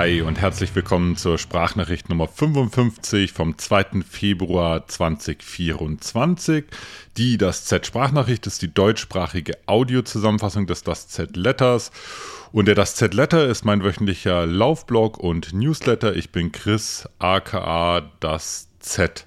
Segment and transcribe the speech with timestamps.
[0.00, 4.00] Hi und herzlich willkommen zur Sprachnachricht Nummer 55 vom 2.
[4.08, 6.64] Februar 2024.
[7.18, 11.90] Die Das Z Sprachnachricht ist die deutschsprachige Audiozusammenfassung des Das Z Letters.
[12.50, 16.16] Und der Das Z Letter ist mein wöchentlicher Laufblog und Newsletter.
[16.16, 19.26] Ich bin Chris, aka Das Z.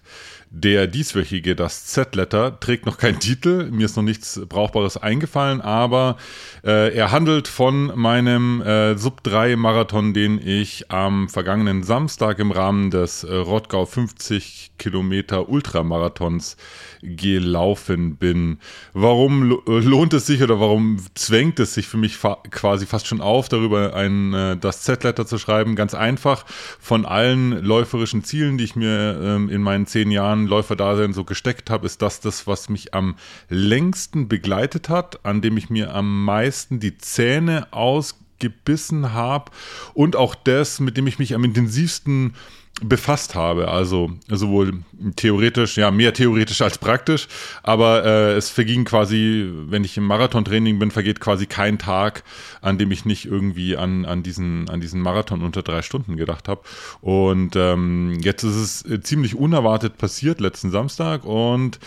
[0.56, 3.71] Der dieswöchige, das Z-Letter, trägt noch keinen Titel.
[3.71, 6.18] Mir ist noch nichts Brauchbares eingefallen, aber
[6.64, 13.24] äh, er handelt von meinem äh, Sub-3-Marathon, den ich am vergangenen Samstag im Rahmen des
[13.24, 16.56] äh, Rottgau 50 Kilometer Ultramarathons
[17.01, 18.60] gelaufen bin.
[18.93, 23.21] Warum lohnt es sich oder warum zwängt es sich für mich fa quasi fast schon
[23.21, 25.76] auf, darüber ein äh, das Z-Letter zu schreiben?
[25.76, 26.46] Ganz einfach.
[26.79, 31.70] Von allen läuferischen Zielen, die ich mir ähm, in meinen zehn Jahren Läuferdasein so gesteckt
[31.70, 33.16] habe, ist das das, was mich am
[33.50, 39.52] längsten begleitet hat, an dem ich mir am meisten die Zähne ausgebissen habe
[39.94, 42.36] und auch das, mit dem ich mich am intensivsten
[42.84, 43.70] befasst habe.
[43.70, 44.84] Also sowohl
[45.16, 47.28] theoretisch, ja, mehr theoretisch als praktisch,
[47.64, 52.23] aber äh, es verging quasi, wenn ich im Marathontraining bin, vergeht quasi kein Tag,
[52.61, 56.48] an dem ich nicht irgendwie an, an, diesen, an diesen Marathon unter drei Stunden gedacht
[56.48, 56.61] habe.
[57.02, 61.80] Und ähm, jetzt ist es ziemlich unerwartet passiert letzten Samstag und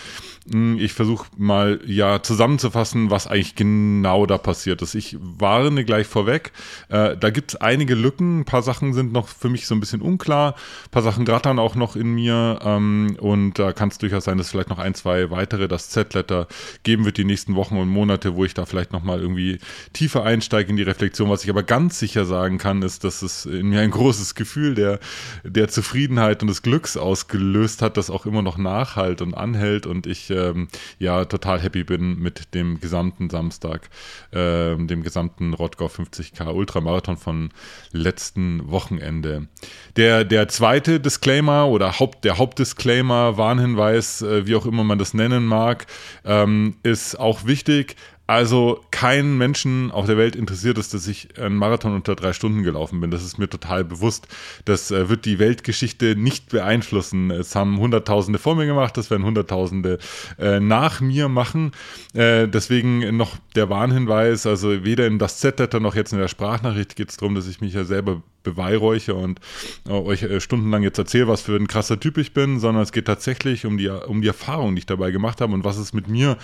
[0.51, 4.95] hm, ich versuche mal ja zusammenzufassen, was eigentlich genau da passiert ist.
[4.95, 6.53] Ich warne gleich vorweg.
[6.89, 8.41] Äh, da gibt es einige Lücken.
[8.41, 10.55] Ein paar Sachen sind noch für mich so ein bisschen unklar.
[10.91, 12.59] Paar Sachen rattern auch noch in mir.
[12.63, 16.47] Ähm, und da kann es durchaus sein, dass vielleicht noch ein, zwei weitere das Z-Letter
[16.83, 19.59] geben wird die nächsten Wochen und Monate, wo ich da vielleicht nochmal irgendwie
[19.93, 21.31] tiefer einsteige in die Reflexion.
[21.31, 24.75] Was ich aber ganz sicher sagen kann, ist, dass es in mir ein großes Gefühl
[24.75, 25.01] der,
[25.45, 29.87] der Zufriedenheit und des Glücks ausgelöst hat, das auch immer noch nachhalt und anhält.
[29.87, 33.89] Und ich ähm, ja total happy bin mit dem gesamten Samstag,
[34.33, 37.51] äh, dem gesamten Rottgau 50k Ultramarathon von
[37.93, 39.49] letzten Wochenende.
[39.97, 45.15] Der, der zweite Disclaimer oder Haupt, der Hauptdisclaimer, Warnhinweis, äh, wie auch immer man das
[45.15, 45.87] nennen mag,
[46.25, 47.97] ähm, ist auch wichtig.
[48.29, 52.65] Also kein Menschen auf der Welt interessiert es, dass ich einen Marathon unter drei Stunden
[52.65, 53.13] gelaufen bin.
[53.13, 54.27] Das ist mir total bewusst.
[54.65, 57.31] Das äh, wird die Weltgeschichte nicht beeinflussen.
[57.31, 59.99] Es haben Hunderttausende vor mir gemacht, das werden Hunderttausende
[60.41, 61.71] äh, nach mir machen.
[62.15, 66.97] Äh, deswegen noch der Warnhinweis, also weder in das Z-Letter noch jetzt in der Sprachnachricht
[66.97, 69.41] geht es darum, dass ich mich ja selber beweihräuche und
[69.87, 72.93] äh, euch äh, stundenlang jetzt erzähle, was für ein krasser Typ ich bin, sondern es
[72.93, 75.93] geht tatsächlich um die, um die Erfahrung, die ich dabei gemacht habe und was es
[75.93, 76.39] mit mir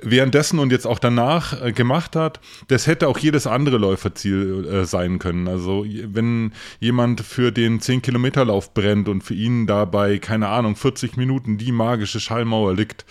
[0.00, 2.40] währenddessen und jetzt auch danach äh, gemacht hat.
[2.68, 5.46] Das hätte auch jedes andere Läuferziel sein können.
[5.48, 11.58] Also wenn jemand für den 10-Kilometer-Lauf brennt und für ihn dabei, keine Ahnung, 40 Minuten
[11.58, 13.04] die magische Schallmauer liegt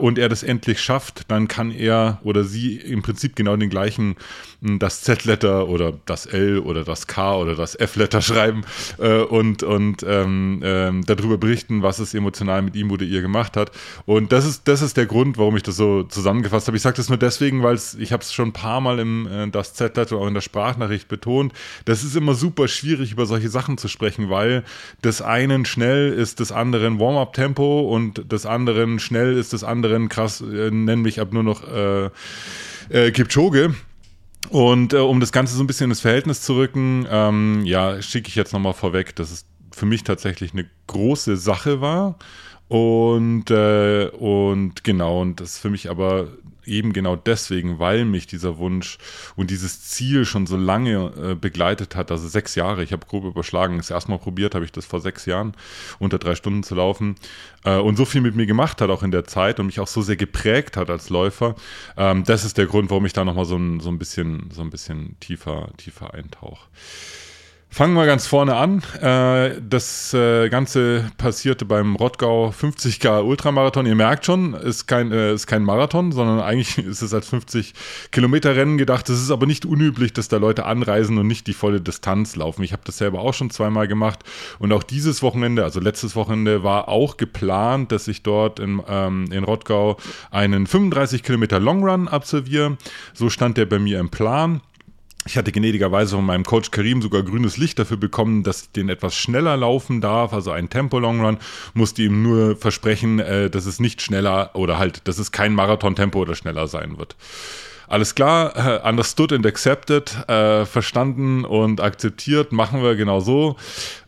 [0.00, 4.16] und er das endlich schafft, dann kann er oder sie im Prinzip genau den gleichen,
[4.78, 8.62] das Z-Letter oder das L oder das K oder das F-Letter schreiben
[8.98, 13.56] äh, und, und ähm, ähm, darüber berichten, was es emotional mit ihm oder ihr gemacht
[13.56, 13.70] hat.
[14.04, 16.76] Und das ist, das ist der Grund, warum ich das so zusammengefasst habe.
[16.76, 19.48] Ich sage das nur deswegen, weil ich habe es schon ein paar Mal im äh,
[19.48, 21.52] das Z-Letter auch in der Sprachnachricht betont.
[21.84, 24.64] Das ist immer super schwierig, über solche Sachen zu sprechen, weil
[25.04, 30.40] des einen schnell ist des anderen Warm-up-Tempo und des anderen schnell ist des anderen krass,
[30.40, 32.10] äh, nenn mich ab nur noch äh,
[32.88, 33.74] äh, Kipchoge.
[34.50, 38.28] Und äh, um das Ganze so ein bisschen ins Verhältnis zu rücken, ähm, ja, schicke
[38.28, 42.16] ich jetzt nochmal vorweg, dass es für mich tatsächlich eine große Sache war.
[42.68, 46.28] Und, äh, und genau, und das für mich aber
[46.66, 48.98] eben genau deswegen, weil mich dieser Wunsch
[49.36, 53.24] und dieses Ziel schon so lange äh, begleitet hat, also sechs Jahre, ich habe grob
[53.24, 55.54] überschlagen, das erste Mal probiert habe ich das vor sechs Jahren,
[55.98, 57.16] unter drei Stunden zu laufen
[57.64, 59.86] äh, und so viel mit mir gemacht hat auch in der Zeit und mich auch
[59.86, 61.54] so sehr geprägt hat als Läufer,
[61.96, 64.62] ähm, das ist der Grund, warum ich da nochmal so ein, so ein bisschen, so
[64.62, 66.66] ein bisschen tiefer, tiefer eintauche.
[67.76, 68.82] Fangen wir ganz vorne an.
[69.02, 73.84] Äh, das äh, Ganze passierte beim Rottgau 50k Ultramarathon.
[73.84, 77.74] Ihr merkt schon, ist kein, äh, ist kein Marathon, sondern eigentlich ist es als 50
[78.12, 79.10] Kilometer Rennen gedacht.
[79.10, 82.62] Es ist aber nicht unüblich, dass da Leute anreisen und nicht die volle Distanz laufen.
[82.62, 84.20] Ich habe das selber auch schon zweimal gemacht
[84.58, 89.26] und auch dieses Wochenende, also letztes Wochenende, war auch geplant, dass ich dort in, ähm,
[89.30, 89.98] in Rottgau
[90.30, 92.78] einen 35 Kilometer Long Run absolviere.
[93.12, 94.62] So stand der bei mir im Plan.
[95.26, 98.88] Ich hatte gnädigerweise von meinem Coach Karim sogar grünes Licht dafür bekommen, dass ich den
[98.88, 101.38] etwas schneller laufen darf, also ein Tempo-Long Run.
[101.74, 106.20] Musste ihm nur versprechen, äh, dass es nicht schneller oder halt, dass es kein Marathon-Tempo
[106.20, 107.16] oder schneller sein wird.
[107.88, 113.56] Alles klar, äh, understood and accepted, äh, verstanden und akzeptiert, machen wir genau so.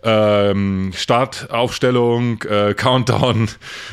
[0.02, 3.48] Ähm, Startaufstellung, äh, Countdown,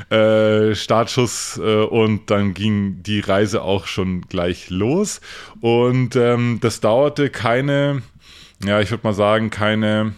[0.10, 5.22] äh, Startschuss äh, und dann ging die Reise auch schon gleich los.
[5.62, 8.02] Und ähm, das dauerte keine
[8.64, 10.14] ja, ich würde mal sagen, keine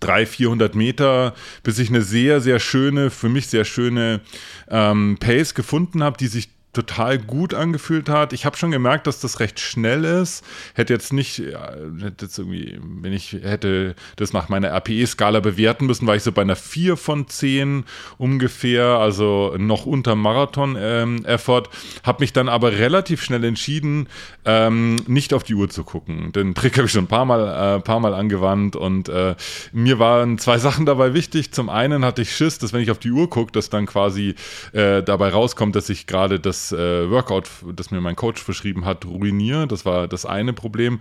[0.00, 4.20] 300, 400 Meter, bis ich eine sehr, sehr schöne, für mich sehr schöne
[4.68, 8.34] ähm, Pace gefunden habe, die sich total gut angefühlt hat.
[8.34, 10.44] Ich habe schon gemerkt, dass das recht schnell ist.
[10.74, 11.70] Hätte jetzt nicht, ja,
[12.02, 16.32] hätte jetzt irgendwie, wenn ich hätte das nach meiner RPE-Skala bewerten müssen, war ich so
[16.32, 17.84] bei einer 4 von 10
[18.18, 21.64] ungefähr, also noch unter Marathon-Effort.
[21.64, 24.08] Ähm, habe mich dann aber relativ schnell entschieden,
[24.44, 26.32] ähm, nicht auf die Uhr zu gucken.
[26.32, 29.34] Den Trick habe ich schon ein paar Mal, äh, paar Mal angewandt und äh,
[29.72, 31.52] mir waren zwei Sachen dabei wichtig.
[31.52, 34.34] Zum einen hatte ich Schiss, dass wenn ich auf die Uhr gucke, dass dann quasi
[34.72, 39.04] äh, dabei rauskommt, dass ich gerade das äh, Workout, das mir mein Coach verschrieben hat,
[39.04, 39.66] ruiniere.
[39.66, 41.00] Das war das eine Problem,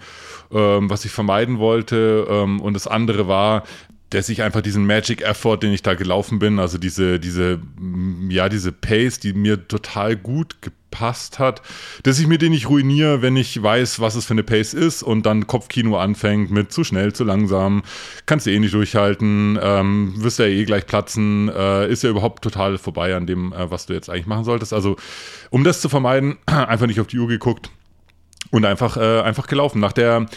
[0.52, 2.28] ähm, was ich vermeiden wollte.
[2.30, 3.64] Ähm, und das andere war,
[4.10, 7.60] dass ich einfach diesen Magic Effort, den ich da gelaufen bin, also diese, diese,
[8.30, 10.58] ja, diese Pace, die mir total gut
[10.96, 11.62] gepasst hat,
[12.04, 15.04] dass ich mir den nicht ruiniere, wenn ich weiß, was es für eine Pace ist
[15.04, 17.84] und dann Kopfkino anfängt mit zu schnell, zu langsam,
[18.26, 22.44] kannst du eh nicht durchhalten, ähm, wirst ja eh gleich platzen, äh, ist ja überhaupt
[22.44, 24.74] total vorbei an dem, äh, was du jetzt eigentlich machen solltest.
[24.74, 24.96] Also,
[25.50, 27.70] um das zu vermeiden, einfach nicht auf die Uhr geguckt
[28.52, 29.80] und einfach, äh, einfach gelaufen.
[29.80, 30.28] Nach der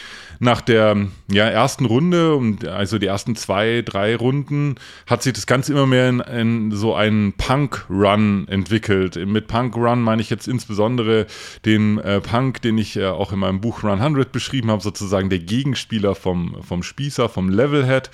[0.40, 4.76] nach der ja, ersten Runde, und also die ersten zwei, drei Runden,
[5.06, 9.16] hat sich das Ganze immer mehr in, in so einen Punk-Run entwickelt.
[9.26, 11.26] Mit Punk-Run meine ich jetzt insbesondere
[11.64, 15.28] den äh, Punk, den ich äh, auch in meinem Buch Run 100 beschrieben habe, sozusagen
[15.28, 18.10] der Gegenspieler vom, vom Spießer, vom Levelhead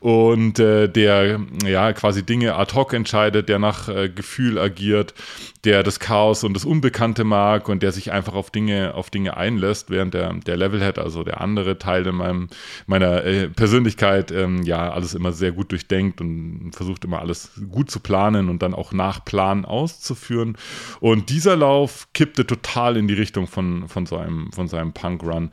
[0.00, 5.14] und äh, der ja quasi Dinge ad hoc entscheidet, der nach äh, Gefühl agiert,
[5.64, 9.36] der das Chaos und das Unbekannte mag und der sich einfach auf Dinge, auf Dinge
[9.36, 12.48] einlässt, während der, der Levelhead, also der andere andere Teile meinem,
[12.86, 17.90] meiner äh, Persönlichkeit ähm, ja alles immer sehr gut durchdenkt und versucht immer alles gut
[17.90, 20.56] zu planen und dann auch nach Plan auszuführen.
[21.00, 25.50] Und dieser Lauf kippte total in die Richtung von, von so einem, von so Punk-Run.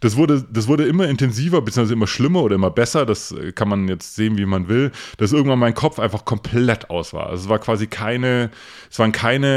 [0.00, 3.06] Das wurde, das wurde immer intensiver, beziehungsweise immer schlimmer oder immer besser.
[3.06, 7.12] Das kann man jetzt sehen, wie man will, dass irgendwann mein Kopf einfach komplett aus
[7.14, 7.28] war.
[7.28, 8.50] Also es war quasi keine,
[8.90, 9.55] es waren keine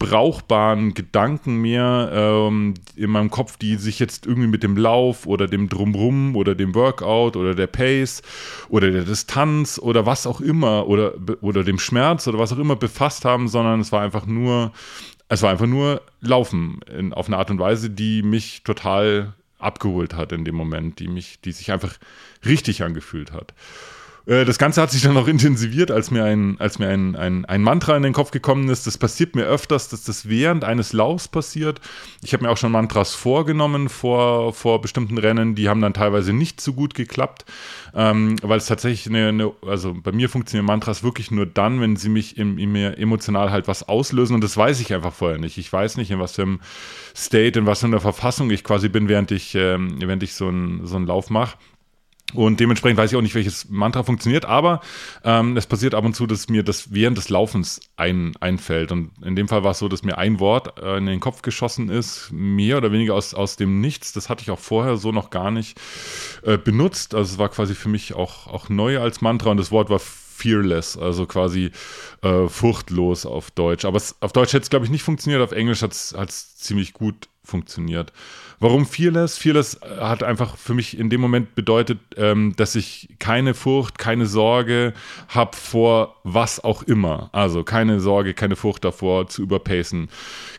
[0.00, 5.46] brauchbaren Gedanken mehr ähm, in meinem Kopf, die sich jetzt irgendwie mit dem Lauf oder
[5.46, 8.22] dem Drumrum oder dem Workout oder der Pace
[8.70, 12.76] oder der Distanz oder was auch immer oder, oder dem Schmerz oder was auch immer
[12.76, 14.72] befasst haben, sondern es war einfach nur,
[15.28, 20.14] es war einfach nur Laufen in, auf eine Art und Weise, die mich total abgeholt
[20.14, 21.98] hat in dem Moment, die mich, die sich einfach
[22.44, 23.52] richtig angefühlt hat.
[24.30, 27.44] Äh, das Ganze hat sich dann noch intensiviert, als mir, ein, als mir ein, ein,
[27.46, 28.86] ein Mantra in den Kopf gekommen ist.
[28.86, 31.80] Das passiert mir öfters, dass das während eines Laufs passiert.
[32.22, 36.32] Ich habe mir auch schon Mantras vorgenommen vor, vor bestimmten Rennen, die haben dann teilweise
[36.32, 37.44] nicht so gut geklappt,
[37.92, 41.96] ähm, weil es tatsächlich eine, eine, also bei mir funktionieren Mantras wirklich nur dann, wenn
[41.96, 45.38] sie mich im, in mir emotional halt was auslösen und das weiß ich einfach vorher
[45.38, 45.58] nicht.
[45.58, 46.60] Ich weiß nicht, in was für einem
[47.16, 50.46] State, in was für einer Verfassung ich quasi bin, während ich, ähm, während ich so
[50.46, 51.56] einen so einen Lauf mache.
[52.34, 54.80] Und dementsprechend weiß ich auch nicht, welches Mantra funktioniert, aber
[55.24, 58.92] ähm, es passiert ab und zu, dass mir das während des Laufens ein, einfällt.
[58.92, 61.42] Und in dem Fall war es so, dass mir ein Wort äh, in den Kopf
[61.42, 64.12] geschossen ist, mehr oder weniger aus, aus dem Nichts.
[64.12, 65.80] Das hatte ich auch vorher so noch gar nicht
[66.42, 67.14] äh, benutzt.
[67.14, 70.00] Also es war quasi für mich auch, auch neu als Mantra und das Wort war
[70.40, 71.70] fearless, also quasi
[72.22, 73.84] äh, furchtlos auf Deutsch.
[73.84, 76.92] Aber es, auf Deutsch hätte es, glaube ich, nicht funktioniert, auf Englisch hat es ziemlich
[76.92, 78.12] gut funktioniert.
[78.62, 79.38] Warum Fearless?
[79.38, 83.96] Fearless äh, hat einfach für mich in dem Moment bedeutet, ähm, dass ich keine Furcht,
[83.96, 84.92] keine Sorge
[85.28, 87.30] habe vor was auch immer.
[87.32, 90.10] Also keine Sorge, keine Furcht davor zu überpacen.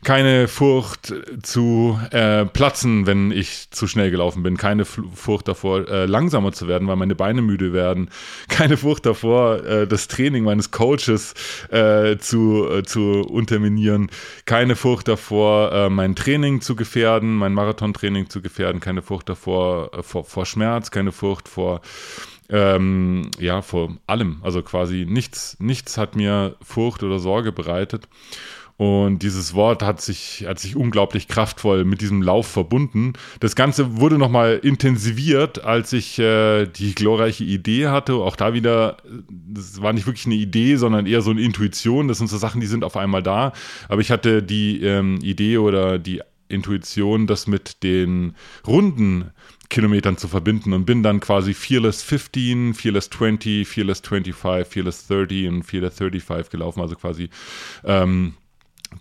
[0.04, 4.58] Keine Furcht zu äh, platzen, wenn ich zu schnell gelaufen bin.
[4.58, 8.10] Keine Furcht davor, äh, langsamer zu werden, weil meine Beine müde werden.
[8.48, 11.36] Keine Furcht davor, äh, das Training meines Coaches
[11.70, 14.10] äh, zu, äh, zu unterminieren.
[14.46, 19.94] Keine Furcht davor, mein Training zu gefährden, mein Marathon Marathontraining zu gefährden, keine Furcht davor,
[19.94, 21.82] äh, vor, vor Schmerz, keine Furcht vor,
[22.50, 24.40] ähm, ja, vor allem.
[24.42, 28.08] Also quasi nichts, nichts hat mir Furcht oder Sorge bereitet.
[28.78, 33.14] Und dieses Wort hat sich, hat sich unglaublich kraftvoll mit diesem Lauf verbunden.
[33.40, 38.16] Das Ganze wurde nochmal intensiviert, als ich äh, die glorreiche Idee hatte.
[38.16, 38.98] Auch da wieder,
[39.30, 42.08] das war nicht wirklich eine Idee, sondern eher so eine Intuition.
[42.08, 43.54] Das sind so Sachen, die sind auf einmal da.
[43.88, 48.36] Aber ich hatte die ähm, Idee oder die Intuition, das mit den
[48.68, 49.32] runden
[49.70, 55.48] Kilometern zu verbinden und bin dann quasi Fearless 15, Fearless 20, Fearless 25, Fearless 30
[55.48, 57.30] und Fearless 35 gelaufen, also quasi
[57.86, 58.34] ähm,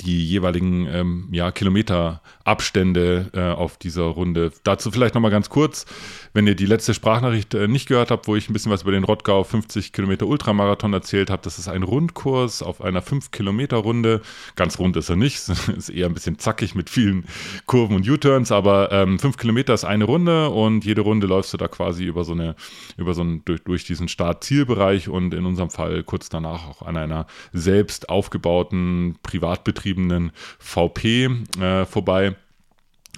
[0.00, 4.52] die jeweiligen ähm, ja, Kilometerabstände äh, auf dieser Runde.
[4.64, 5.86] Dazu vielleicht nochmal ganz kurz,
[6.32, 8.92] wenn ihr die letzte Sprachnachricht äh, nicht gehört habt, wo ich ein bisschen was über
[8.92, 13.78] den Rottgau 50 Kilometer Ultramarathon erzählt habe, das ist ein Rundkurs auf einer 5 Kilometer
[13.78, 14.22] Runde.
[14.56, 15.36] Ganz rund ist er nicht,
[15.76, 17.24] ist eher ein bisschen zackig mit vielen
[17.66, 21.56] Kurven und U-Turns, aber ähm, 5 Kilometer ist eine Runde und jede Runde läufst du
[21.56, 22.56] da quasi über so eine,
[22.96, 26.96] über so einen, durch, durch diesen Start-Zielbereich und in unserem Fall kurz danach auch an
[26.96, 31.30] einer selbst aufgebauten Privatbetrieb betriebenen VP
[31.60, 32.36] äh, vorbei.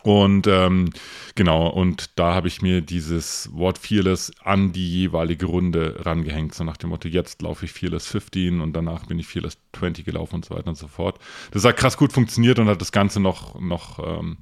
[0.03, 0.91] Und ähm,
[1.37, 6.65] genau, und da habe ich mir dieses Wort Fearless an die jeweilige Runde rangehängt, so
[6.65, 10.37] nach dem Motto, jetzt laufe ich Fearless 15 und danach bin ich Fearless 20 gelaufen
[10.37, 11.21] und so weiter und so fort.
[11.53, 14.39] Das hat krass gut funktioniert und hat das Ganze noch, noch, ähm,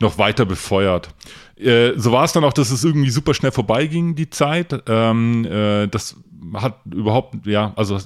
[0.00, 1.10] noch weiter befeuert.
[1.56, 4.84] Äh, so war es dann auch, dass es irgendwie super schnell vorbeiging, die Zeit.
[4.86, 6.16] Ähm, äh, das
[6.54, 7.98] hat überhaupt, ja, also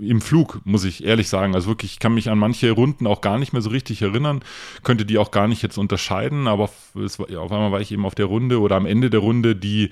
[0.00, 1.54] im Flug, muss ich ehrlich sagen.
[1.54, 4.42] Also wirklich, ich kann mich an manche Runden auch gar nicht mehr so richtig erinnern,
[4.82, 6.70] könnte die auch gar nicht jetzt unterscheiden, aber
[7.02, 9.90] es, auf einmal war ich eben auf der Runde oder am Ende der Runde, die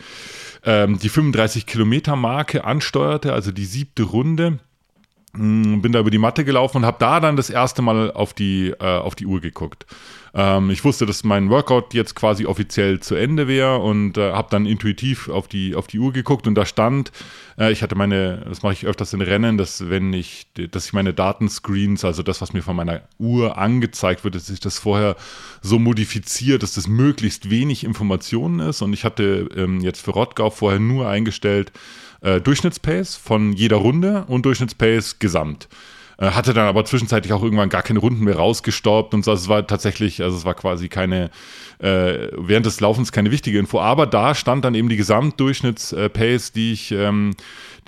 [0.64, 4.58] ähm, die 35 Kilometer Marke ansteuerte, also die siebte Runde
[5.34, 8.32] hm, bin da über die Matte gelaufen und habe da dann das erste Mal auf
[8.32, 9.86] die, äh, auf die Uhr geguckt.
[10.38, 14.46] Ähm, ich wusste, dass mein Workout jetzt quasi offiziell zu Ende wäre und äh, habe
[14.50, 17.10] dann intuitiv auf die, auf die Uhr geguckt und da stand,
[17.58, 20.92] äh, ich hatte meine, das mache ich öfters in Rennen, dass wenn ich, dass ich
[20.92, 25.16] meine Datenscreens, also das, was mir von meiner Uhr angezeigt wird, dass ich das vorher
[25.60, 30.50] so modifiziert, dass das möglichst wenig Informationen ist und ich hatte ähm, jetzt für Rottgau
[30.50, 31.72] vorher nur eingestellt,
[32.20, 35.68] äh, Durchschnittspace von jeder Runde und Durchschnittspace gesamt.
[36.18, 39.30] Äh, hatte dann aber zwischenzeitlich auch irgendwann gar keine Runden mehr rausgestaubt und so.
[39.30, 41.30] Also es war tatsächlich, also es war quasi keine,
[41.78, 43.80] äh, während des Laufens keine wichtige Info.
[43.80, 47.34] Aber da stand dann eben die Gesamtdurchschnittspace, die ich, ähm,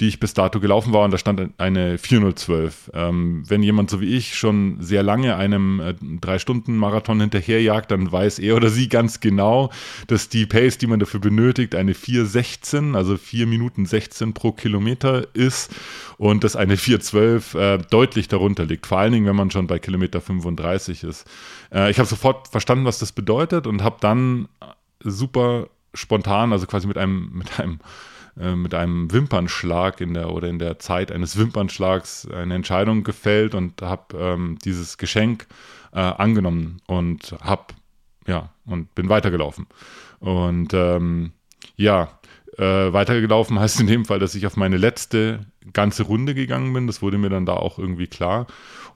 [0.00, 2.73] die ich bis dato gelaufen war und da stand eine 4.012.
[2.95, 8.38] Ähm, wenn jemand so wie ich schon sehr lange einem äh, Drei-Stunden-Marathon hinterherjagt, dann weiß
[8.38, 9.71] er oder sie ganz genau,
[10.07, 15.26] dass die Pace, die man dafür benötigt, eine 4.16, also 4 Minuten 16 pro Kilometer
[15.35, 15.71] ist
[16.16, 19.78] und dass eine 4.12 äh, deutlich darunter liegt, vor allen Dingen, wenn man schon bei
[19.78, 21.26] Kilometer 35 ist.
[21.73, 24.49] Äh, ich habe sofort verstanden, was das bedeutet und habe dann
[25.02, 27.80] super spontan, also quasi mit einem, mit einem
[28.39, 33.55] äh, mit einem Wimpernschlag in der oder in der Zeit eines Wimpernschlags eine Entscheidung gefällt
[33.55, 35.47] und habe ähm, dieses Geschenk
[35.93, 37.75] äh, angenommen und habe
[38.27, 39.67] ja und bin weitergelaufen
[40.21, 41.33] und ähm,
[41.77, 42.21] ja
[42.59, 46.87] äh, weitergelaufen heißt in dem Fall, dass ich auf meine letzte ganze Runde gegangen bin.
[46.87, 48.47] Das wurde mir dann da auch irgendwie klar.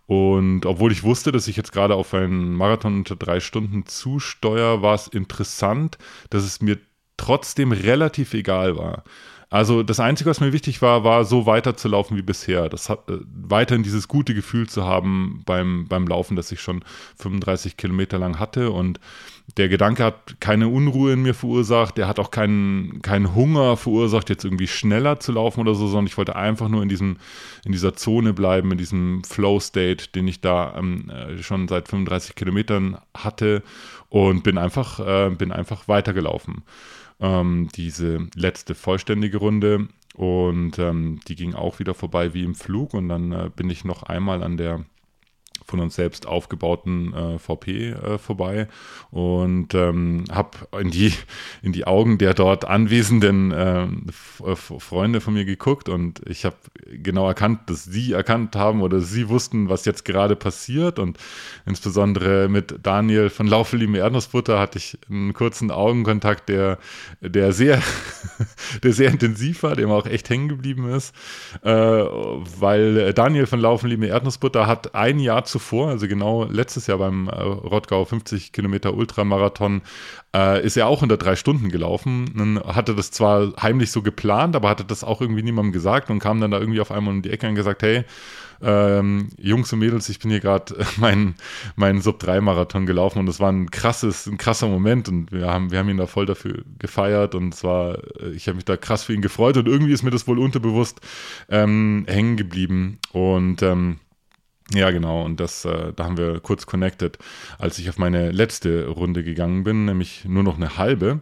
[0.07, 4.83] Und obwohl ich wusste, dass ich jetzt gerade auf einen Marathon unter drei Stunden zusteuere,
[4.83, 5.97] war es interessant,
[6.29, 6.79] dass es mir
[7.17, 9.05] trotzdem relativ egal war.
[9.55, 12.69] Also das Einzige, was mir wichtig war, war so weiterzulaufen wie bisher.
[12.69, 16.85] Das hat, äh, weiterhin dieses gute Gefühl zu haben beim, beim Laufen, das ich schon
[17.19, 18.73] 35 Kilometer lang hatte.
[18.73, 18.99] Und
[19.57, 24.29] der Gedanke hat keine Unruhe in mir verursacht, der hat auch keinen, keinen Hunger verursacht,
[24.29, 27.19] jetzt irgendwie schneller zu laufen oder so, sondern ich wollte einfach nur in, diesem,
[27.65, 32.35] in dieser Zone bleiben, in diesem Flow-State, den ich da ähm, äh, schon seit 35
[32.35, 33.63] Kilometern hatte
[34.09, 36.65] und bin einfach, äh, bin einfach weitergelaufen
[37.21, 39.89] ähm, diese letzte vollständige Runde.
[40.15, 42.95] Und ähm, die ging auch wieder vorbei wie im Flug.
[42.95, 44.85] Und dann äh, bin ich noch einmal an der
[45.65, 48.69] von uns selbst aufgebauten äh, VP äh, vorbei.
[49.11, 51.13] Und ähm, habe in die,
[51.63, 53.87] in die Augen der dort anwesenden äh,
[54.55, 56.57] Freunde von mir geguckt und ich habe
[56.91, 60.99] genau erkannt, dass sie erkannt haben oder sie wussten, was jetzt gerade passiert.
[60.99, 61.19] Und
[61.67, 66.79] insbesondere mit Daniel von Laufeliebe Erdnussbutter hatte ich einen kurzen Augenkontakt, der,
[67.21, 67.83] der sehr,
[68.83, 71.15] der sehr intensiv war, dem auch echt hängen geblieben ist,
[71.63, 77.29] äh, weil Daniel von Laufeliebe Erdnussbutter hat ein Jahr zuvor, also genau letztes Jahr beim
[77.29, 79.83] äh, Rottgau 50 Kilometer Ultramarathon,
[80.35, 82.29] äh, ist er auch unter drei Stunden gelaufen.
[82.37, 86.19] Dann hatte das zwar heimlich so geplant, aber hatte das auch irgendwie niemandem gesagt und
[86.19, 88.05] kam dann da irgendwie auf einmal um die Ecke und gesagt, hey,
[88.63, 91.37] ähm, Jungs und Mädels, ich bin hier gerade meinen
[91.77, 95.79] mein Sub-3-Marathon gelaufen und das war ein krasses, ein krasser Moment und wir haben, wir
[95.79, 99.13] haben ihn da voll dafür gefeiert und zwar, äh, ich habe mich da krass für
[99.13, 101.01] ihn gefreut und irgendwie ist mir das wohl unterbewusst
[101.49, 104.01] ähm, hängen geblieben und ähm,
[104.73, 105.23] ja, genau.
[105.25, 107.19] Und das, äh, da haben wir kurz connected,
[107.59, 111.21] als ich auf meine letzte Runde gegangen bin, nämlich nur noch eine halbe.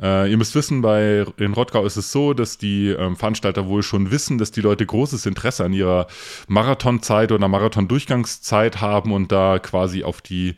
[0.00, 3.82] Äh, ihr müsst wissen, bei in Rottgau ist es so, dass die ähm, Veranstalter wohl
[3.82, 6.06] schon wissen, dass die Leute großes Interesse an ihrer
[6.46, 10.54] Marathonzeit oder Marathondurchgangszeit haben und da quasi auf die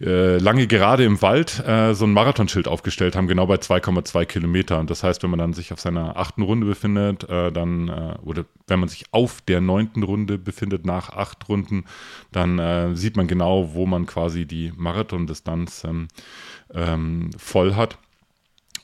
[0.00, 4.86] äh, lange Gerade im Wald äh, so ein Marathonschild aufgestellt haben, genau bei 2,2 Kilometern.
[4.86, 8.44] Das heißt, wenn man dann sich auf seiner achten Runde befindet, äh, dann, äh, oder
[8.66, 11.84] wenn man sich auf der neunten Runde befindet, nach acht Runden, Stunden,
[12.32, 16.08] dann äh, sieht man genau, wo man quasi die Marathondistanz ähm,
[16.72, 17.98] ähm, voll hat.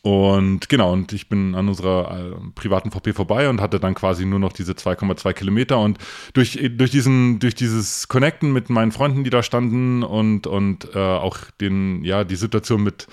[0.03, 4.25] Und genau, und ich bin an unserer äh, privaten VP vorbei und hatte dann quasi
[4.25, 5.79] nur noch diese 2,2 Kilometer.
[5.79, 5.99] Und
[6.33, 10.99] durch, durch, diesen, durch dieses Connecten mit meinen Freunden, die da standen und, und äh,
[10.99, 13.09] auch den, ja, die Situation mit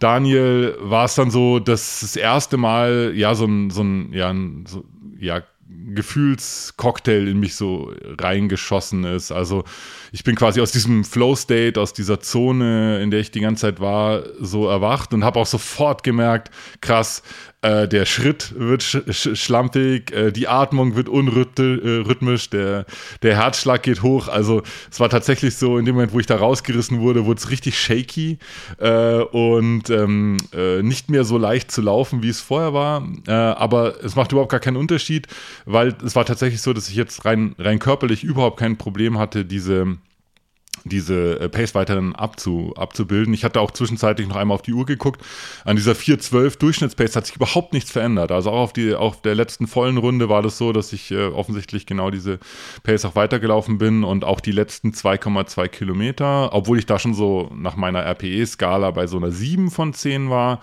[0.00, 4.34] Daniel, war es dann so, dass das erste Mal ja so ein, so ein, ja,
[4.66, 4.84] so,
[5.20, 5.42] ja,
[5.94, 9.32] Gefühlscocktail in mich so reingeschossen ist.
[9.32, 9.64] Also
[10.12, 13.80] ich bin quasi aus diesem Flow-State, aus dieser Zone, in der ich die ganze Zeit
[13.80, 16.50] war, so erwacht und habe auch sofort gemerkt,
[16.80, 17.22] krass,
[17.62, 22.86] äh, der Schritt wird sch sch schlampig, äh, die Atmung wird unrhythmisch, äh, der,
[23.22, 24.28] der Herzschlag geht hoch.
[24.28, 27.50] Also es war tatsächlich so, in dem Moment, wo ich da rausgerissen wurde, wurde es
[27.50, 28.38] richtig shaky
[28.78, 33.06] äh, und ähm, äh, nicht mehr so leicht zu laufen, wie es vorher war.
[33.26, 35.28] aber es macht überhaupt gar keinen Unterschied,
[35.64, 39.44] weil es war tatsächlich so, dass ich jetzt rein, rein körperlich überhaupt kein Problem hatte,
[39.44, 39.96] diese
[40.84, 43.34] diese äh, Pace weiterhin abzu, abzubilden.
[43.34, 45.22] Ich hatte auch zwischenzeitlich noch einmal auf die Uhr geguckt.
[45.64, 48.32] An dieser 412 Durchschnittspace hat sich überhaupt nichts verändert.
[48.32, 51.26] Also auch auf, die, auf der letzten vollen Runde war das so, dass ich äh,
[51.26, 52.38] offensichtlich genau diese
[52.82, 57.50] Pace auch weitergelaufen bin und auch die letzten 2,2 Kilometer, obwohl ich da schon so
[57.54, 60.60] nach meiner RPE-Skala bei so einer 7 von 10 war,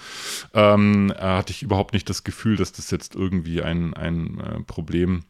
[0.53, 4.59] ähm, äh, hatte ich überhaupt nicht das Gefühl, dass das jetzt irgendwie ein, ein äh,
[4.63, 5.23] Problem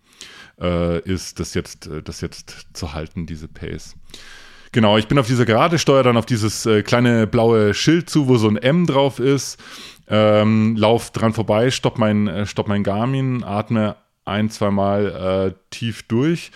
[0.59, 3.95] äh, ist, das jetzt, das jetzt zu halten, diese Pace.
[4.71, 8.27] Genau, ich bin auf dieser Gerade, steuere dann auf dieses äh, kleine blaue Schild zu,
[8.27, 9.59] wo so ein M drauf ist.
[10.07, 13.95] Ähm, lauf dran vorbei, stopp mein, äh, stopp mein Garmin, atme
[14.25, 16.51] ein, zweimal äh, tief durch.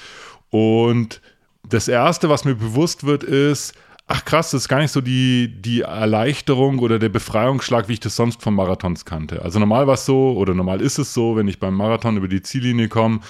[0.49, 1.21] Und
[1.67, 3.73] das Erste, was mir bewusst wird, ist,
[4.07, 7.99] ach krass, das ist gar nicht so die, die Erleichterung oder der Befreiungsschlag, wie ich
[7.99, 9.41] das sonst von Marathons kannte.
[9.41, 12.27] Also normal war es so, oder normal ist es so, wenn ich beim Marathon über
[12.27, 13.21] die Ziellinie komme,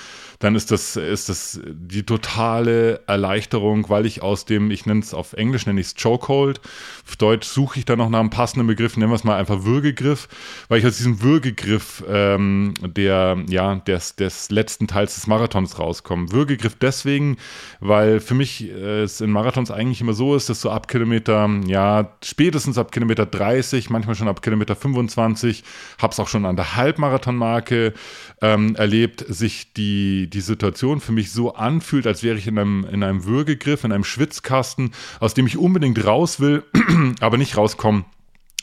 [0.43, 5.13] dann ist das, ist das die totale Erleichterung, weil ich aus dem, ich nenne es
[5.13, 6.59] auf Englisch, nenne ich es Chokehold.
[7.07, 9.63] Auf Deutsch suche ich da noch nach einem passenden Begriff, nennen wir es mal einfach
[9.63, 10.27] Würgegriff,
[10.67, 16.33] weil ich aus diesem Würgegriff ähm, der, ja, des, des letzten Teils des Marathons rauskomme.
[16.33, 17.38] Würgegriff deswegen,
[17.79, 21.49] weil für mich äh, es in Marathons eigentlich immer so ist, dass so ab Kilometer,
[21.67, 25.63] ja, spätestens ab Kilometer 30, manchmal schon ab Kilometer 25,
[25.99, 27.93] habe es auch schon an der Halbmarathonmarke
[28.41, 32.86] ähm, erlebt, sich die, die Situation für mich so anfühlt, als wäre ich in einem,
[32.91, 36.63] in einem Würgegriff, in einem Schwitzkasten, aus dem ich unbedingt raus will,
[37.19, 38.06] aber nicht rauskomme.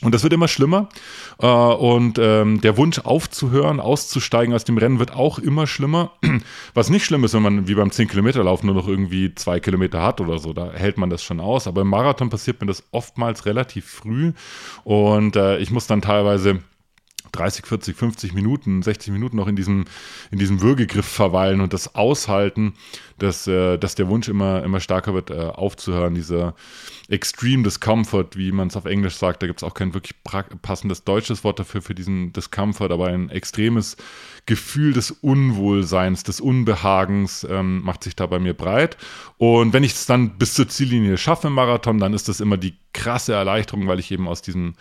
[0.01, 0.89] Und das wird immer schlimmer.
[1.39, 6.11] Äh, und ähm, der Wunsch aufzuhören, auszusteigen aus dem Rennen wird auch immer schlimmer.
[6.73, 9.59] Was nicht schlimm ist, wenn man wie beim 10 Kilometer Laufen nur noch irgendwie zwei
[9.59, 10.53] Kilometer hat oder so.
[10.53, 11.67] Da hält man das schon aus.
[11.67, 14.33] Aber im Marathon passiert mir das oftmals relativ früh.
[14.83, 16.61] Und äh, ich muss dann teilweise
[17.31, 19.85] 30, 40, 50 Minuten, 60 Minuten noch in diesem,
[20.31, 22.73] in diesem Würgegriff verweilen und das aushalten,
[23.17, 26.15] dass, äh, dass der Wunsch immer, immer stärker wird, äh, aufzuhören.
[26.15, 26.55] Dieser
[27.07, 30.15] Extreme Discomfort, wie man es auf Englisch sagt, da gibt es auch kein wirklich
[30.61, 33.97] passendes deutsches Wort dafür, für diesen Discomfort, aber ein extremes
[34.45, 38.97] Gefühl des Unwohlseins, des Unbehagens ähm, macht sich da bei mir breit.
[39.37, 42.57] Und wenn ich es dann bis zur Ziellinie schaffe im Marathon, dann ist das immer
[42.57, 44.73] die krasse Erleichterung, weil ich eben aus diesem,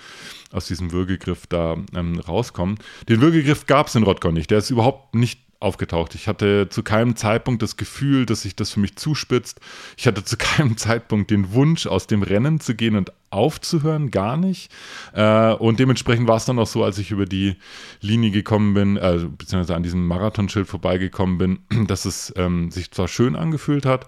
[0.52, 2.76] aus diesem Würgegriff da ähm, rauskomme.
[3.08, 4.50] Den Würgegriff gab es in Rodgon nicht.
[4.50, 6.14] Der ist überhaupt nicht aufgetaucht.
[6.14, 9.60] Ich hatte zu keinem Zeitpunkt das Gefühl, dass sich das für mich zuspitzt.
[9.96, 14.36] Ich hatte zu keinem Zeitpunkt den Wunsch, aus dem Rennen zu gehen und aufzuhören, gar
[14.36, 14.72] nicht.
[15.12, 17.56] Äh, und dementsprechend war es dann auch so, als ich über die
[18.00, 23.06] Linie gekommen bin, also beziehungsweise an diesem Marathonschild vorbeigekommen bin, dass es ähm, sich zwar
[23.06, 24.06] schön angefühlt hat,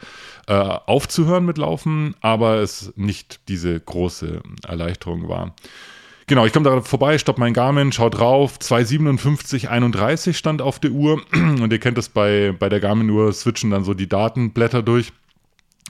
[0.49, 5.55] äh, aufzuhören mit Laufen, aber es nicht diese große Erleichterung war.
[6.27, 11.21] Genau, ich komme da vorbei, stopp mein Garmin, schau drauf, 257,31 stand auf der Uhr.
[11.33, 15.13] Und ihr kennt das bei, bei der Garmin-Uhr, switchen dann so die Datenblätter durch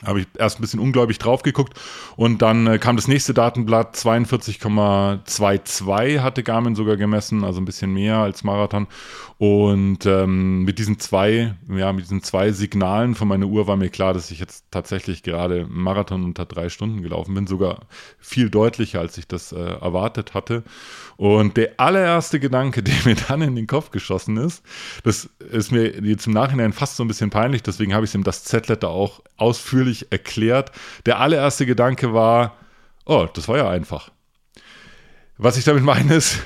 [0.04, 1.78] habe ich erst ein bisschen ungläubig drauf geguckt
[2.16, 7.94] und dann äh, kam das nächste Datenblatt 42,22 hatte Garmin sogar gemessen, also ein bisschen
[7.94, 8.88] mehr als Marathon
[9.42, 13.90] und ähm, mit diesen zwei, ja, mit diesen zwei Signalen von meiner Uhr war mir
[13.90, 17.80] klar, dass ich jetzt tatsächlich gerade Marathon unter drei Stunden gelaufen bin, sogar
[18.20, 20.62] viel deutlicher, als ich das äh, erwartet hatte.
[21.16, 24.62] Und der allererste Gedanke, der mir dann in den Kopf geschossen ist,
[25.02, 28.14] das ist mir jetzt im Nachhinein fast so ein bisschen peinlich, deswegen habe ich es
[28.14, 30.72] ihm das Z-Letter auch ausführlich erklärt.
[31.06, 32.56] Der allererste Gedanke war,
[33.04, 34.10] oh, das war ja einfach.
[35.38, 36.38] Was ich damit meine ist,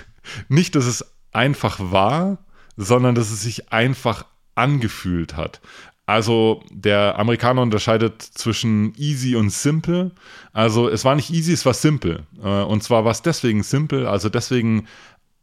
[0.48, 2.38] nicht, dass es einfach war,
[2.76, 5.60] sondern dass es sich einfach angefühlt hat.
[6.06, 10.12] Also der Amerikaner unterscheidet zwischen easy und simple.
[10.52, 12.24] Also es war nicht easy, es war simple.
[12.42, 14.86] Äh, und zwar war es deswegen simple, also deswegen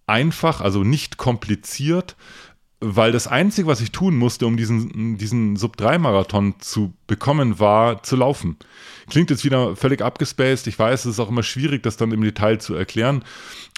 [0.08, 2.16] einfach, also nicht kompliziert,
[2.84, 8.16] weil das Einzige, was ich tun musste, um diesen, diesen Sub-3-Marathon zu bekommen, war zu
[8.16, 8.58] laufen.
[9.10, 10.68] Klingt jetzt wieder völlig abgespaced.
[10.68, 13.24] Ich weiß, es ist auch immer schwierig, das dann im Detail zu erklären.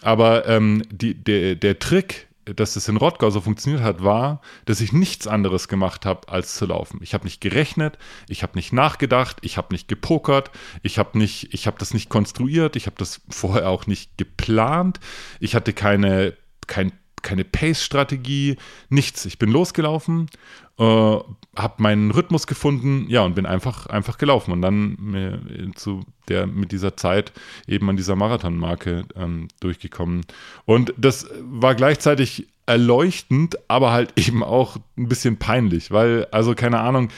[0.01, 4.81] Aber ähm, die, der, der Trick, dass es in Rottgau so funktioniert hat, war, dass
[4.81, 6.99] ich nichts anderes gemacht habe, als zu laufen.
[7.01, 10.51] Ich habe nicht gerechnet, ich habe nicht nachgedacht, ich habe nicht gepokert,
[10.83, 14.99] ich habe nicht, das nicht konstruiert, ich habe das vorher auch nicht geplant,
[15.39, 16.35] ich hatte keine,
[16.67, 16.91] kein
[17.25, 18.55] keine Pace-Strategie,
[18.89, 19.25] nichts.
[19.25, 20.29] Ich bin losgelaufen,
[20.77, 26.05] äh, habe meinen Rhythmus gefunden, ja, und bin einfach, einfach gelaufen und dann äh, zu
[26.29, 27.33] der, mit dieser Zeit
[27.67, 30.21] eben an dieser Marathonmarke ähm, durchgekommen.
[30.65, 36.79] Und das war gleichzeitig erleuchtend, aber halt eben auch ein bisschen peinlich, weil, also keine
[36.79, 37.09] Ahnung,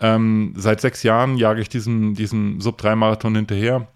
[0.00, 3.88] ähm, seit sechs Jahren jage ich diesen, diesen Sub-3-Marathon hinterher.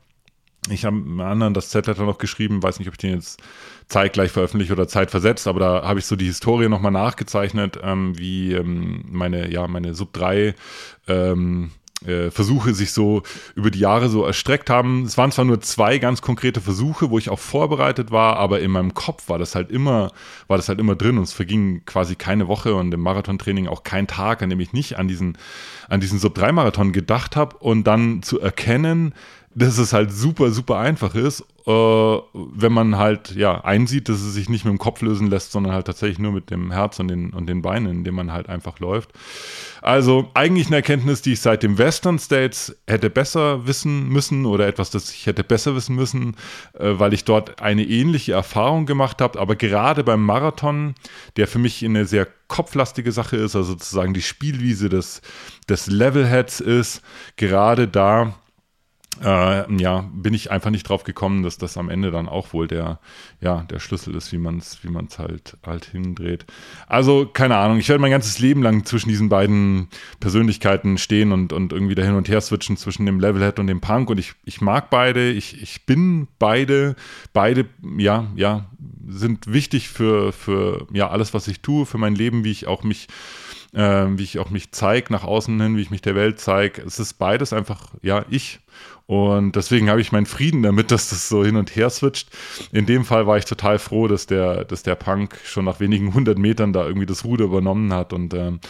[0.71, 3.41] Ich habe einem anderen das Z-Letter noch geschrieben, weiß nicht, ob ich den jetzt
[3.89, 8.53] zeitgleich veröffentlicht oder zeitversetzt, aber da habe ich so die Historie nochmal nachgezeichnet, ähm, wie
[8.53, 10.55] ähm, meine, ja, meine Sub 3
[11.07, 11.71] ähm,
[12.07, 13.23] äh, Versuche sich so
[13.57, 15.05] über die Jahre so erstreckt haben.
[15.05, 18.71] Es waren zwar nur zwei ganz konkrete Versuche, wo ich auch vorbereitet war, aber in
[18.71, 20.13] meinem Kopf war das halt immer,
[20.47, 23.83] war das halt immer drin und es verging quasi keine Woche und im Marathontraining auch
[23.83, 25.39] kein Tag, an dem ich nicht an diesen,
[25.89, 29.13] an diesen Sub-3-Marathon gedacht habe und dann zu erkennen,
[29.55, 34.35] dass es halt super, super einfach ist, äh, wenn man halt ja einsieht, dass es
[34.35, 37.09] sich nicht mit dem Kopf lösen lässt, sondern halt tatsächlich nur mit dem Herz und
[37.09, 39.11] den, und den Beinen, indem man halt einfach läuft.
[39.83, 44.67] Also eigentlich eine Erkenntnis, die ich seit dem Western States hätte besser wissen müssen oder
[44.67, 46.37] etwas, das ich hätte besser wissen müssen,
[46.79, 49.39] äh, weil ich dort eine ähnliche Erfahrung gemacht habe.
[49.39, 50.95] Aber gerade beim Marathon,
[51.37, 55.21] der für mich eine sehr kopflastige Sache ist, also sozusagen die Spielwiese des,
[55.69, 57.03] des Levelheads ist,
[57.37, 58.35] gerade da
[59.23, 62.69] äh, ja, bin ich einfach nicht drauf gekommen, dass das am Ende dann auch wohl
[62.69, 62.99] der,
[63.41, 66.47] ja, der Schlüssel ist, wie man es wie man's halt, halt hindreht.
[66.87, 69.89] Also, keine Ahnung, ich werde mein ganzes Leben lang zwischen diesen beiden
[70.21, 73.81] Persönlichkeiten stehen und, und irgendwie da hin und her switchen zwischen dem Levelhead und dem
[73.81, 76.97] Punk und ich, ich mag beide, ich, ich bin beide,
[77.33, 78.67] beide, ja, ja,
[79.09, 82.83] sind wichtig für, für ja, alles, was ich tue, für mein Leben, wie ich auch
[82.83, 83.09] mich
[83.75, 86.83] äh, wie ich auch mich zeige nach außen hin, wie ich mich der Welt zeige.
[86.83, 88.61] Es ist beides einfach, ja, ich.
[89.09, 92.29] Und deswegen habe ich meinen Frieden damit, dass das so hin und her switcht.
[92.73, 96.13] In dem Fall war ich total froh, dass der, dass der Punk schon nach wenigen
[96.13, 98.61] hundert Metern da irgendwie das Ruder übernommen hat und, ähm,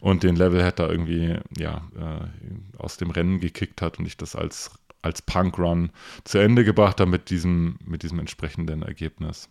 [0.00, 4.36] und den Levelhead da irgendwie ja, äh, aus dem Rennen gekickt hat und ich das
[4.36, 5.88] als, als Punk-Run
[6.24, 9.48] zu Ende gebracht habe mit diesem, mit diesem entsprechenden Ergebnis.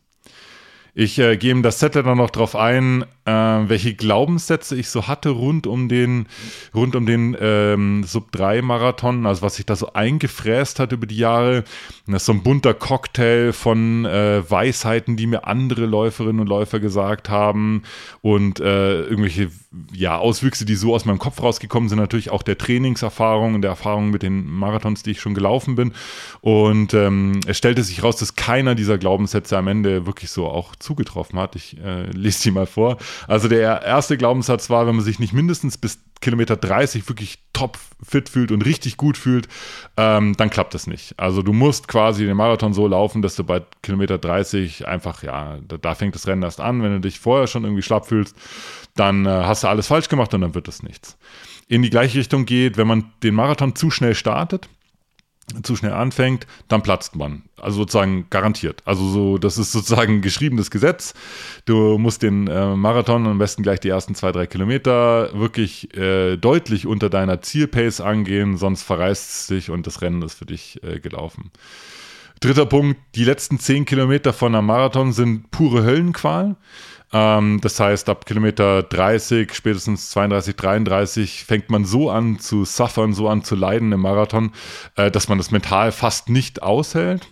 [0.97, 5.29] Ich äh, gehe das Zettel dann noch drauf ein, äh, welche Glaubenssätze ich so hatte
[5.29, 6.27] rund um den,
[6.73, 11.65] rund um den ähm, Sub-3-Marathon, also was sich da so eingefräst hat über die Jahre.
[12.08, 16.79] Das ist so ein bunter Cocktail von äh, Weisheiten, die mir andere Läuferinnen und Läufer
[16.79, 17.84] gesagt haben
[18.21, 19.51] und äh, irgendwelche
[19.91, 23.71] ja, Auswüchse, die so aus meinem Kopf rausgekommen sind, natürlich auch der Trainingserfahrung und der
[23.71, 25.91] Erfahrung mit den Marathons, die ich schon gelaufen bin.
[26.39, 30.75] Und ähm, es stellte sich raus, dass keiner dieser Glaubenssätze am Ende wirklich so auch
[30.86, 31.56] zugetroffen hat.
[31.56, 32.98] Ich äh, lese die mal vor.
[33.28, 37.78] Also der erste Glaubenssatz war, wenn man sich nicht mindestens bis Kilometer 30 wirklich top
[38.02, 39.48] fit fühlt und richtig gut fühlt,
[39.98, 41.19] ähm, dann klappt das nicht.
[41.19, 45.60] Also du musst quasi den Marathon so laufen, dass du bei Kilometer 30 einfach, ja,
[45.67, 46.82] da, da fängt das Rennen erst an.
[46.82, 48.36] Wenn du dich vorher schon irgendwie schlapp fühlst,
[48.95, 51.17] dann äh, hast du alles falsch gemacht und dann wird das nichts.
[51.67, 54.69] In die gleiche Richtung geht, wenn man den Marathon zu schnell startet,
[55.63, 57.43] zu schnell anfängt, dann platzt man.
[57.62, 58.81] Also sozusagen garantiert.
[58.86, 61.13] Also so, das ist sozusagen geschriebenes Gesetz.
[61.65, 66.38] Du musst den äh, Marathon am besten gleich die ersten zwei, drei Kilometer wirklich äh,
[66.38, 70.81] deutlich unter deiner Zielpace angehen, sonst verreißt es dich und das Rennen ist für dich
[70.84, 71.51] äh, gelaufen.
[72.41, 76.58] Dritter Punkt, die letzten zehn Kilometer von einem Marathon sind pure Höllenqual.
[77.15, 83.13] Ähm, das heißt, ab Kilometer 30, spätestens 32, 33 fängt man so an zu suffern,
[83.13, 84.51] so an zu leiden im Marathon,
[84.97, 87.30] äh, dass man das mental fast nicht aushält.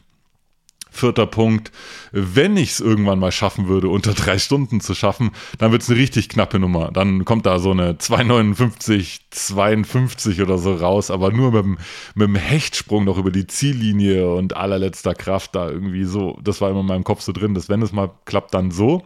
[0.89, 1.71] Vierter Punkt,
[2.13, 5.89] wenn ich es irgendwann mal schaffen würde, unter drei Stunden zu schaffen, dann wird es
[5.89, 6.91] eine richtig knappe Nummer.
[6.93, 11.77] Dann kommt da so eine 2,59, 52 oder so raus, aber nur mit dem,
[12.15, 16.39] mit dem Hechtsprung noch über die Ziellinie und allerletzter Kraft da irgendwie so.
[16.41, 19.03] Das war immer in meinem Kopf so drin, dass wenn es mal klappt, dann so.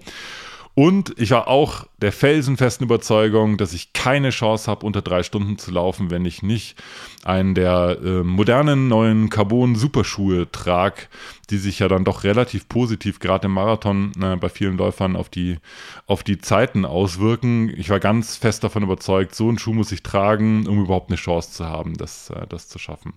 [0.77, 5.57] Und ich war auch der felsenfesten Überzeugung, dass ich keine Chance habe, unter drei Stunden
[5.57, 6.75] zu laufen, wenn ich nicht
[7.23, 11.03] einen der äh, modernen neuen Carbon-Superschuhe trage,
[11.49, 15.29] die sich ja dann doch relativ positiv gerade im Marathon äh, bei vielen Läufern auf
[15.29, 15.57] die,
[16.05, 17.73] auf die Zeiten auswirken.
[17.75, 21.17] Ich war ganz fest davon überzeugt, so einen Schuh muss ich tragen, um überhaupt eine
[21.17, 23.13] Chance zu haben, das, äh, das zu schaffen.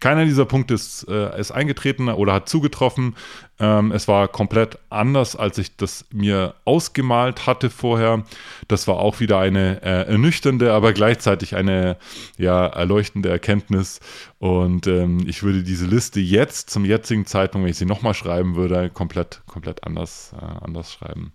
[0.00, 3.16] Keiner dieser Punkte ist, äh, ist eingetreten oder hat zugetroffen.
[3.58, 8.17] Ähm, es war komplett anders, als ich das mir ausgemalt hatte vorher.
[8.68, 11.96] Das war auch wieder eine äh, ernüchternde, aber gleichzeitig eine
[12.36, 14.00] ja, erleuchtende Erkenntnis.
[14.38, 18.56] Und ähm, ich würde diese Liste jetzt, zum jetzigen Zeitpunkt, wenn ich sie nochmal schreiben
[18.56, 21.32] würde, komplett, komplett anders, äh, anders schreiben.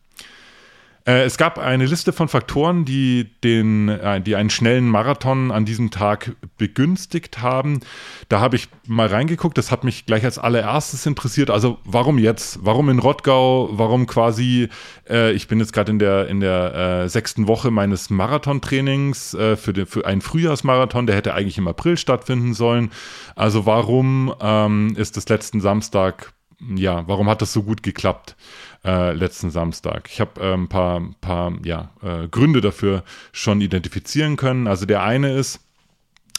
[1.06, 5.66] Äh, es gab eine Liste von Faktoren, die, den, äh, die einen schnellen Marathon an
[5.66, 7.82] diesem Tag begünstigt haben.
[8.30, 11.50] Da habe ich mal reingeguckt, das hat mich gleich als allererstes interessiert.
[11.50, 12.60] Also warum jetzt?
[12.64, 13.70] Warum in Rottgau?
[13.74, 14.70] Warum quasi,
[15.10, 19.58] äh, ich bin jetzt gerade in der, in der äh, sechsten Woche meines Marathontrainings äh,
[19.58, 22.92] für, den, für einen Frühjahrsmarathon, der hätte eigentlich im April stattfinden sollen.
[23.36, 26.34] Also warum ähm, ist es letzten Samstag,
[26.76, 28.38] ja, warum hat das so gut geklappt?
[28.86, 30.10] Äh, letzten Samstag.
[30.12, 34.68] Ich habe äh, ein paar, paar ja, äh, Gründe dafür schon identifizieren können.
[34.68, 35.62] Also der eine ist,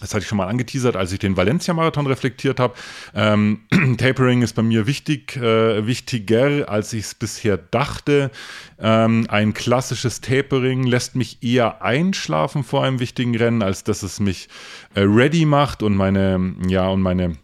[0.00, 2.74] das hatte ich schon mal angeteasert, als ich den Valencia-Marathon reflektiert habe.
[3.14, 3.60] Ähm,
[3.96, 8.30] Tapering ist bei mir wichtig, äh, wichtiger, als ich es bisher dachte.
[8.78, 14.20] Ähm, ein klassisches Tapering lässt mich eher einschlafen vor einem wichtigen Rennen, als dass es
[14.20, 14.48] mich
[14.94, 17.36] äh, ready macht und meine, ja, und meine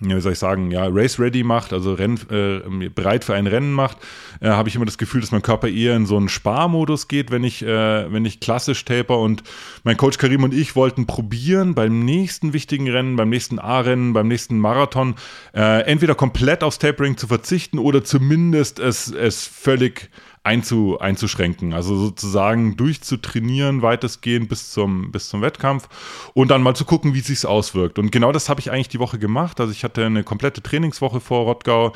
[0.00, 3.72] wie soll ich sagen, ja, Race Ready macht, also Renn, äh, bereit für ein Rennen
[3.72, 3.98] macht,
[4.40, 7.30] äh, habe ich immer das Gefühl, dass mein Körper eher in so einen Sparmodus geht,
[7.30, 9.18] wenn ich, äh, wenn ich klassisch taper.
[9.18, 9.44] Und
[9.84, 14.28] mein Coach Karim und ich wollten probieren, beim nächsten wichtigen Rennen, beim nächsten A-Rennen, beim
[14.28, 15.14] nächsten Marathon,
[15.54, 20.10] äh, entweder komplett aufs Tapering zu verzichten oder zumindest es, es völlig
[20.44, 21.72] einzu, einzuschränken.
[21.72, 25.88] Also sozusagen durchzutrainieren, weitestgehend bis zum, bis zum Wettkampf
[26.34, 27.98] und dann mal zu gucken, wie es sich auswirkt.
[27.98, 29.58] Und genau das habe ich eigentlich die Woche gemacht.
[29.60, 31.94] Also ich hatte eine komplette Trainingswoche vor Rottgau.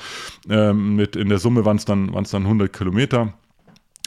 [0.48, 3.34] Ähm, mit in der Summe waren es dann, dann 100 Kilometer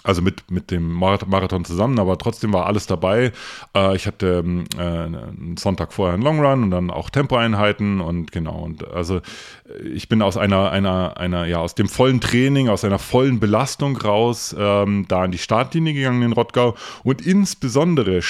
[0.03, 3.31] also mit, mit dem Marathon zusammen, aber trotzdem war alles dabei.
[3.75, 8.01] Äh, ich hatte ähm, äh, einen Sonntag vorher einen Long Run und dann auch Tempoeinheiten
[8.01, 8.59] und genau.
[8.59, 12.83] Und also äh, ich bin aus einer, einer, einer, ja, aus dem vollen Training, aus
[12.83, 16.75] einer vollen Belastung raus, ähm, da an die Startlinie gegangen in Rottgau.
[17.03, 18.21] Und insbesondere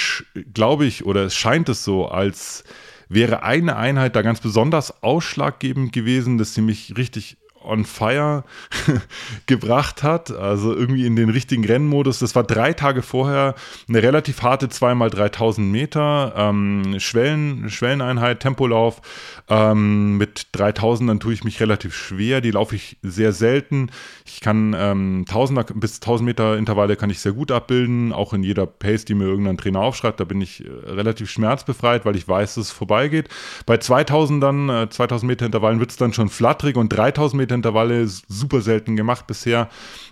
[0.52, 2.64] glaube ich, oder es scheint es so, als
[3.08, 8.44] wäre eine Einheit da ganz besonders ausschlaggebend gewesen, dass sie mich richtig on fire
[9.46, 12.18] gebracht hat, also irgendwie in den richtigen Rennmodus.
[12.18, 13.54] Das war drei Tage vorher
[13.88, 19.00] eine relativ harte 2x3000 Meter ähm, Schwellen, Schwelleneinheit, Tempolauf.
[19.48, 23.90] Ähm, mit 3000 dann tue ich mich relativ schwer, die laufe ich sehr selten.
[24.24, 28.42] Ich kann ähm, 1000 bis 1000 Meter Intervalle kann ich sehr gut abbilden, auch in
[28.42, 32.26] jeder Pace, die mir irgendein Trainer aufschreibt, da bin ich äh, relativ schmerzbefreit, weil ich
[32.26, 33.28] weiß, dass es vorbeigeht.
[33.66, 37.51] Bei 2000 dann, äh, 2000 Meter Intervallen wird es dann schon flatterig und 3000 Meter
[37.54, 39.68] Intervalle super selten gemacht bisher.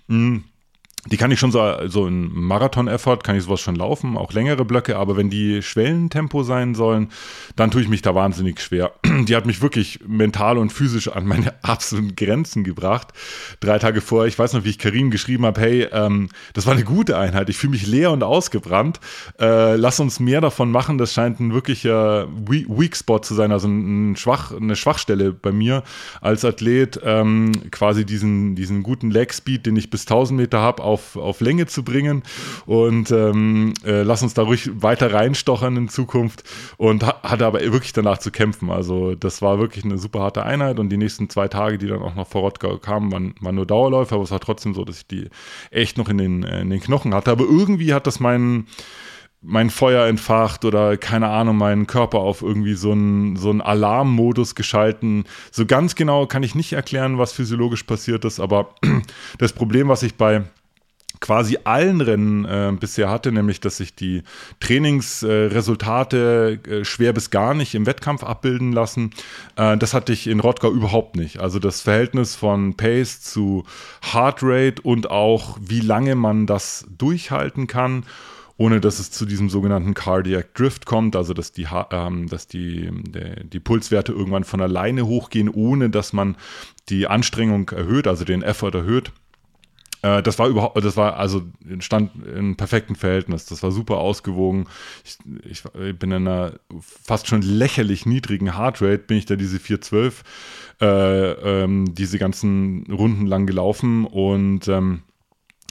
[0.08, 0.44] Mhm
[1.06, 4.66] die kann ich schon so, so in Marathon-Effort, kann ich sowas schon laufen, auch längere
[4.66, 7.08] Blöcke, aber wenn die Schwellentempo sein sollen,
[7.56, 8.92] dann tue ich mich da wahnsinnig schwer.
[9.24, 13.08] Die hat mich wirklich mental und physisch an meine absoluten Grenzen gebracht.
[13.60, 16.74] Drei Tage vorher, ich weiß noch, wie ich Karim geschrieben habe, hey, ähm, das war
[16.74, 19.00] eine gute Einheit, ich fühle mich leer und ausgebrannt,
[19.40, 23.68] äh, lass uns mehr davon machen, das scheint ein wirklicher Weak Spot zu sein, also
[23.68, 25.82] ein Schwach, eine Schwachstelle bei mir
[26.20, 30.89] als Athlet, ähm, quasi diesen, diesen guten Leg Speed, den ich bis 1000 Meter habe,
[30.90, 32.22] auf, auf Länge zu bringen.
[32.66, 36.44] Und ähm, äh, lass uns da ruhig weiter reinstochern in Zukunft.
[36.76, 38.70] Und ha hatte aber wirklich danach zu kämpfen.
[38.70, 40.78] Also das war wirklich eine super harte Einheit.
[40.78, 43.66] Und die nächsten zwei Tage, die dann auch noch vor Ort kamen, waren, waren nur
[43.66, 44.14] Dauerläufe.
[44.14, 45.28] Aber es war trotzdem so, dass ich die
[45.70, 47.30] echt noch in den, äh, in den Knochen hatte.
[47.30, 48.66] Aber irgendwie hat das meinen
[49.42, 54.54] mein Feuer entfacht oder keine Ahnung, meinen Körper auf irgendwie so einen, so einen Alarmmodus
[54.54, 55.24] geschalten.
[55.50, 58.74] So ganz genau kann ich nicht erklären, was physiologisch passiert ist, aber
[59.38, 60.44] das Problem, was ich bei
[61.20, 64.22] quasi allen Rennen äh, bisher hatte, nämlich dass sich die
[64.58, 69.12] Trainingsresultate äh, schwer bis gar nicht im Wettkampf abbilden lassen.
[69.56, 71.38] Äh, das hatte ich in Rottgau überhaupt nicht.
[71.38, 73.64] Also das Verhältnis von Pace zu
[74.00, 78.04] Heartrate und auch wie lange man das durchhalten kann
[78.56, 82.90] ohne dass es zu diesem sogenannten Cardiac Drift kommt, also dass die, ähm, dass die,
[82.92, 86.36] die, die, Pulswerte irgendwann von alleine hochgehen, ohne dass man
[86.90, 89.12] die Anstrengung erhöht, also den Effort erhöht.
[90.02, 91.42] Äh, das war überhaupt, das war also
[91.78, 93.46] stand in perfektem Verhältnis.
[93.46, 94.66] Das war super ausgewogen.
[95.04, 99.58] Ich, ich, ich bin in einer fast schon lächerlich niedrigen Heartrate, bin ich da diese
[99.58, 100.22] 412
[100.80, 105.02] äh, ähm, diese ganzen Runden lang gelaufen und ähm,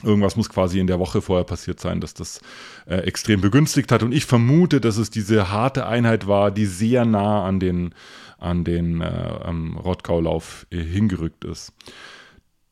[0.02, 2.40] Irgendwas muss quasi in der Woche vorher passiert sein, dass das
[2.86, 4.02] äh, extrem begünstigt hat.
[4.02, 7.94] Und ich vermute, dass es diese harte Einheit war, die sehr nah an den,
[8.38, 11.74] an den äh, Rottgau-Lauf äh, hingerückt ist.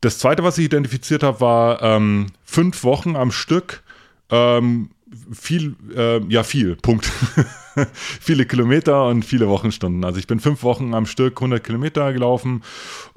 [0.01, 3.83] Das zweite, was ich identifiziert habe, war ähm, fünf Wochen am Stück.
[4.31, 4.91] Ähm,
[5.33, 7.07] viel, äh, ja, viel, Punkt.
[8.21, 10.05] viele Kilometer und viele Wochenstunden.
[10.05, 12.63] Also ich bin fünf Wochen am Stück 100 Kilometer gelaufen,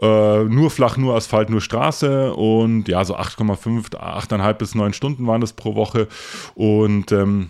[0.02, 5.28] äh, nur flach, nur Asphalt, nur Straße und ja, so 8,5, 8,5 bis 9 Stunden
[5.28, 6.08] waren das pro Woche
[6.56, 7.50] und ähm,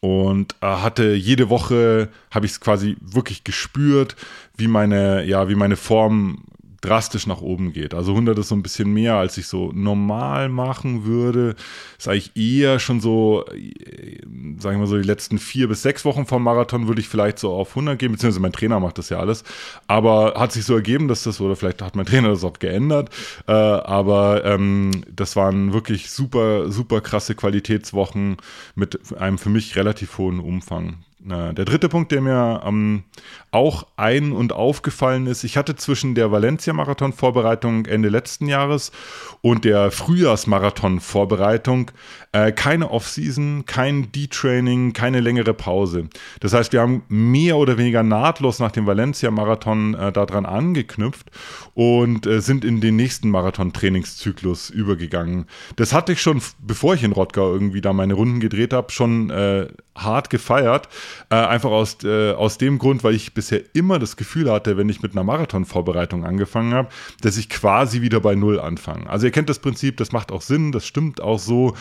[0.00, 4.16] und äh, hatte jede Woche habe ich es quasi wirklich gespürt,
[4.56, 6.42] wie meine ja wie meine Form
[6.84, 7.94] drastisch nach oben geht.
[7.94, 11.56] Also 100 ist so ein bisschen mehr, als ich so normal machen würde.
[11.98, 14.20] Ist eigentlich eher schon so, äh,
[14.58, 17.52] sagen wir so, die letzten vier bis sechs Wochen vom Marathon würde ich vielleicht so
[17.52, 19.44] auf 100 gehen, beziehungsweise mein Trainer macht das ja alles.
[19.86, 23.10] Aber hat sich so ergeben, dass das, oder vielleicht hat mein Trainer das auch geändert,
[23.48, 28.36] äh, aber ähm, das waren wirklich super, super krasse Qualitätswochen
[28.74, 30.98] mit einem für mich relativ hohen Umfang.
[31.26, 33.04] Der dritte Punkt, der mir ähm,
[33.50, 38.92] auch ein- und aufgefallen ist, ich hatte zwischen der Valencia-Marathon-Vorbereitung Ende letzten Jahres
[39.40, 41.92] und der Frühjahrsmarathon-Vorbereitung
[42.32, 46.10] äh, keine Off-Season, kein D-Training, keine längere Pause.
[46.40, 51.30] Das heißt, wir haben mehr oder weniger nahtlos nach dem Valencia-Marathon äh, daran angeknüpft
[51.72, 55.46] und äh, sind in den nächsten Marathon-Trainingszyklus übergegangen.
[55.76, 59.30] Das hatte ich schon, bevor ich in Rottgau irgendwie da meine Runden gedreht habe, schon
[59.30, 60.90] äh, hart gefeiert.
[61.30, 64.88] Äh, einfach aus, äh, aus dem Grund, weil ich bisher immer das Gefühl hatte, wenn
[64.88, 66.88] ich mit einer Marathon-Vorbereitung angefangen habe,
[67.20, 69.08] dass ich quasi wieder bei Null anfange.
[69.08, 71.74] Also ihr kennt das Prinzip, das macht auch Sinn, das stimmt auch so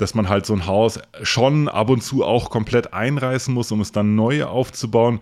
[0.00, 3.80] dass man halt so ein Haus schon ab und zu auch komplett einreißen muss, um
[3.80, 5.20] es dann neu aufzubauen.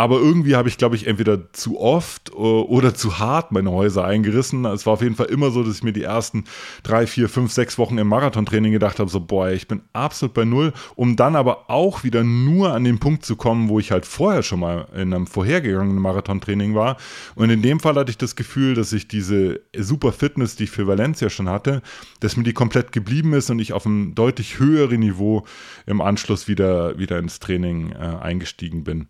[0.00, 4.64] Aber irgendwie habe ich, glaube ich, entweder zu oft oder zu hart meine Häuser eingerissen.
[4.64, 6.44] Es war auf jeden Fall immer so, dass ich mir die ersten
[6.82, 10.46] drei, vier, fünf, sechs Wochen im Marathontraining gedacht habe, so, boah, ich bin absolut bei
[10.46, 14.06] Null, um dann aber auch wieder nur an den Punkt zu kommen, wo ich halt
[14.06, 16.96] vorher schon mal in einem vorhergegangenen Marathontraining war.
[17.34, 20.70] Und in dem Fall hatte ich das Gefühl, dass ich diese super Fitness, die ich
[20.70, 21.82] für Valencia schon hatte,
[22.20, 25.44] dass mir die komplett geblieben ist und ich auf einem deutlich höheren Niveau
[25.84, 29.06] im Anschluss wieder, wieder ins Training äh, eingestiegen bin.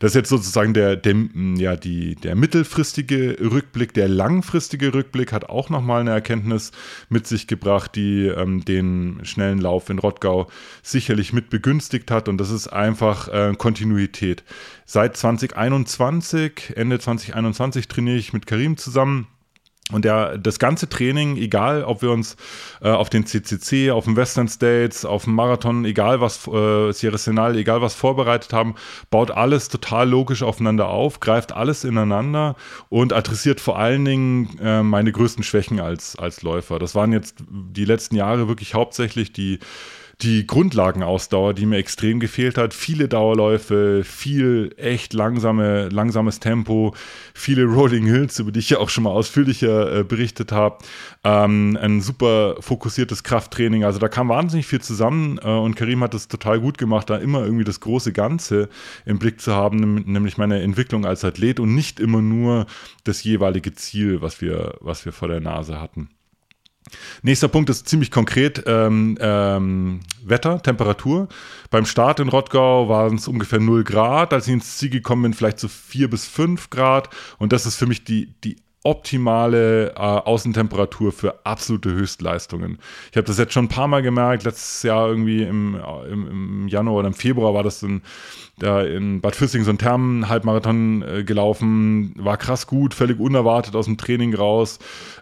[0.00, 1.14] Das ist jetzt sozusagen der, der,
[1.56, 6.72] ja, die, der mittelfristige Rückblick, der langfristige Rückblick hat auch nochmal eine Erkenntnis
[7.08, 10.48] mit sich gebracht, die ähm, den schnellen Lauf in Rottgau
[10.82, 14.44] sicherlich mit begünstigt hat und das ist einfach äh, Kontinuität.
[14.86, 19.28] Seit 2021, Ende 2021 trainiere ich mit Karim zusammen
[19.92, 22.36] und der, das ganze Training, egal ob wir uns
[22.80, 27.18] äh, auf den CCC, auf dem Western States, auf dem Marathon, egal was, äh, Sierra
[27.18, 28.76] Senal, egal was vorbereitet haben,
[29.10, 32.56] baut alles total logisch aufeinander auf, greift alles ineinander
[32.88, 36.78] und adressiert vor allen Dingen äh, meine größten Schwächen als, als Läufer.
[36.78, 39.58] Das waren jetzt die letzten Jahre wirklich hauptsächlich die
[40.24, 42.72] die Grundlagenausdauer, die mir extrem gefehlt hat.
[42.72, 46.94] Viele Dauerläufe, viel echt langsame, langsames Tempo,
[47.34, 50.78] viele Rolling Hills, über die ich ja auch schon mal ausführlicher äh, berichtet habe.
[51.24, 53.84] Ähm, ein super fokussiertes Krafttraining.
[53.84, 57.16] Also da kam wahnsinnig viel zusammen äh, und Karim hat es total gut gemacht, da
[57.16, 58.70] immer irgendwie das große Ganze
[59.04, 62.66] im Blick zu haben, nämlich meine Entwicklung als Athlet und nicht immer nur
[63.04, 66.08] das jeweilige Ziel, was wir, was wir vor der Nase hatten.
[67.22, 71.28] Nächster Punkt ist ziemlich konkret ähm, ähm, Wetter, Temperatur.
[71.70, 74.32] Beim Start in Rottgau waren es ungefähr 0 Grad.
[74.32, 77.08] Als ich ins Ziel gekommen bin, vielleicht so 4 bis 5 Grad.
[77.38, 82.78] Und das ist für mich die, die optimale äh, Außentemperatur für absolute Höchstleistungen.
[83.10, 84.44] Ich habe das jetzt schon ein paar Mal gemerkt.
[84.44, 88.02] Letztes Jahr irgendwie im, im, im Januar oder im Februar war das dann
[88.58, 93.86] da in Bad Füssing so ein Thermen-Halbmarathon äh, gelaufen, war krass gut, völlig unerwartet aus
[93.86, 94.78] dem Training raus.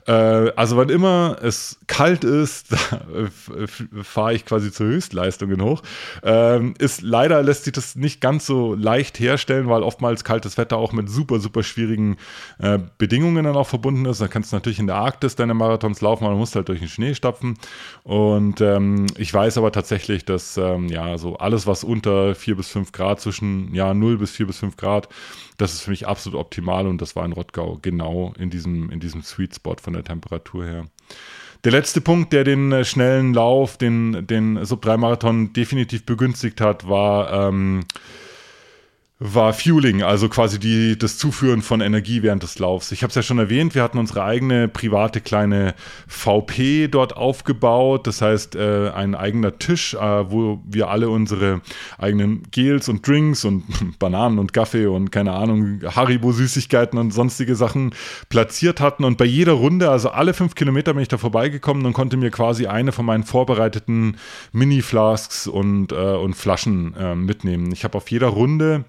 [0.06, 2.68] Äh, also wann immer es kalt ist,
[4.02, 5.82] fahre ich quasi zu Höchstleistungen hoch.
[6.22, 10.76] Ähm, ist leider lässt sich das nicht ganz so leicht herstellen, weil oftmals kaltes Wetter
[10.76, 12.18] auch mit super, super schwierigen
[12.58, 14.20] äh, Bedingungen dann auch verbunden ist.
[14.20, 16.80] Da kannst du natürlich in der Arktis deine Marathons laufen, aber du musst halt durch
[16.80, 17.58] den Schnee stapfen.
[18.02, 22.68] Und ähm, ich weiß aber tatsächlich, dass ähm, ja so alles, was unter 4 bis
[22.68, 25.08] 5 Grad zwischen ja, 0 bis 4 bis 5 Grad.
[25.58, 29.00] Das ist für mich absolut optimal und das war in Rottgau genau in diesem, in
[29.00, 30.86] diesem Sweet Spot von der Temperatur her.
[31.64, 37.48] Der letzte Punkt, der den äh, schnellen Lauf, den, den Sub-3-Marathon definitiv begünstigt hat, war
[37.48, 37.84] ähm,
[39.24, 42.90] war Fueling, also quasi die, das Zuführen von Energie während des Laufs.
[42.90, 45.74] Ich habe es ja schon erwähnt, wir hatten unsere eigene private kleine
[46.08, 48.08] VP dort aufgebaut.
[48.08, 51.60] Das heißt, äh, ein eigener Tisch, äh, wo wir alle unsere
[51.98, 53.62] eigenen Gels und Drinks und
[54.00, 57.94] Bananen und Kaffee und keine Ahnung, Haribo-Süßigkeiten und sonstige Sachen
[58.28, 59.04] platziert hatten.
[59.04, 62.32] Und bei jeder Runde, also alle fünf Kilometer bin ich da vorbeigekommen und konnte mir
[62.32, 64.16] quasi eine von meinen vorbereiteten
[64.50, 67.70] Mini-Flasks und, äh, und Flaschen äh, mitnehmen.
[67.70, 68.84] Ich habe auf jeder Runde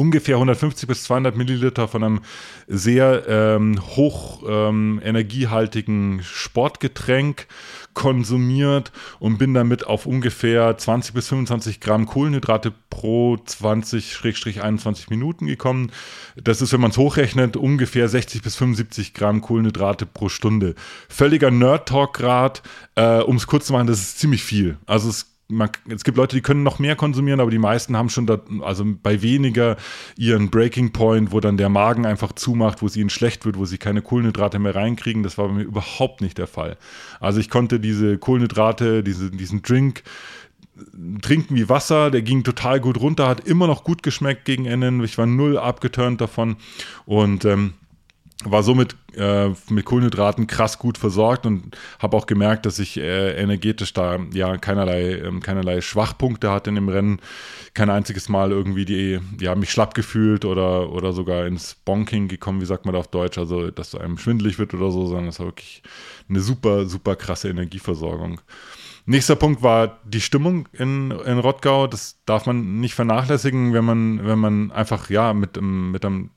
[0.00, 2.20] ungefähr 150 bis 200 Milliliter von einem
[2.66, 7.46] sehr ähm, hoch ähm, energiehaltigen Sportgetränk
[7.92, 15.92] konsumiert und bin damit auf ungefähr 20 bis 25 Gramm Kohlenhydrate pro 20-21 Minuten gekommen.
[16.36, 20.76] Das ist, wenn man es hochrechnet, ungefähr 60 bis 75 Gramm Kohlenhydrate pro Stunde.
[21.08, 22.62] Völliger Nerd-Talk-Grad,
[22.94, 24.78] äh, um es kurz zu machen, das ist ziemlich viel.
[24.86, 28.08] Also es man, es gibt Leute, die können noch mehr konsumieren, aber die meisten haben
[28.08, 29.76] schon, da, also bei weniger
[30.16, 33.64] ihren Breaking Point, wo dann der Magen einfach zumacht, wo es ihnen schlecht wird, wo
[33.64, 35.22] sie keine Kohlenhydrate mehr reinkriegen.
[35.22, 36.76] Das war bei mir überhaupt nicht der Fall.
[37.20, 40.02] Also ich konnte diese Kohlenhydrate, diese, diesen Drink
[41.20, 45.04] trinken wie Wasser, der ging total gut runter, hat immer noch gut geschmeckt gegen Ende.
[45.04, 46.56] Ich war null abgeturnt davon
[47.06, 47.74] und ähm,
[48.44, 53.32] war somit äh, mit Kohlenhydraten krass gut versorgt und habe auch gemerkt, dass ich äh,
[53.32, 57.20] energetisch da ja keinerlei, ähm, keinerlei Schwachpunkte hatte in dem Rennen.
[57.74, 62.60] Kein einziges Mal irgendwie die, ja, mich schlapp gefühlt oder, oder sogar ins Bonking gekommen,
[62.60, 65.38] wie sagt man da auf Deutsch, also dass einem schwindelig wird oder so, sondern es
[65.38, 65.82] war wirklich
[66.28, 68.40] eine super, super krasse Energieversorgung.
[69.06, 71.86] Nächster Punkt war die Stimmung in, in Rottgau.
[71.86, 76.30] Das darf man nicht vernachlässigen, wenn man, wenn man einfach ja mit, mit einem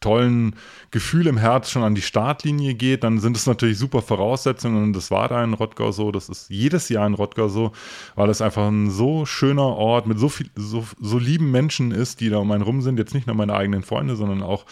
[0.00, 0.56] tollen
[0.90, 4.92] Gefühl im Herz schon an die Startlinie geht, dann sind es natürlich super Voraussetzungen und
[4.94, 7.72] das war da in Rottgau so, das ist jedes Jahr in Rottgau so,
[8.16, 12.20] weil es einfach ein so schöner Ort mit so viel, so, so lieben Menschen ist,
[12.20, 14.64] die da um einen rum sind, jetzt nicht nur meine eigenen Freunde, sondern auch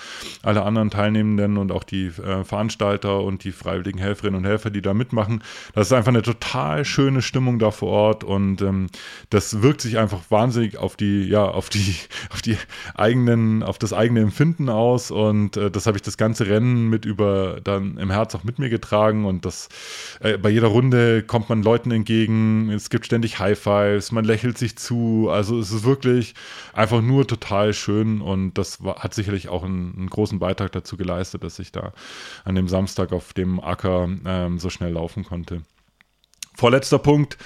[0.42, 4.82] alle anderen Teilnehmenden und auch die äh, Veranstalter und die freiwilligen Helferinnen und Helfer, die
[4.82, 5.42] da mitmachen.
[5.74, 8.86] Das ist einfach eine total schöne Stimmung da vor Ort und ähm,
[9.30, 11.94] das wirkt sich einfach wahnsinnig auf die, ja, auf die,
[12.30, 12.56] auf die
[12.94, 17.04] eigenen, auf das eigene Empfinden aus und äh, das habe ich das ganze Rennen mit
[17.04, 19.24] über dann im Herz auch mit mir getragen.
[19.24, 19.68] Und das
[20.20, 24.58] äh, bei jeder Runde kommt man Leuten entgegen, es gibt ständig High Fives, man lächelt
[24.58, 26.34] sich zu, also es ist wirklich
[26.72, 28.20] einfach nur total schön.
[28.20, 31.92] Und das war, hat sicherlich auch einen, einen, großen Beitrag dazu geleistet, dass ich da
[32.44, 35.62] an dem Samstag auf dem Acker ähm, so schnell laufen konnte.
[36.54, 37.38] Vorletzter Punkt,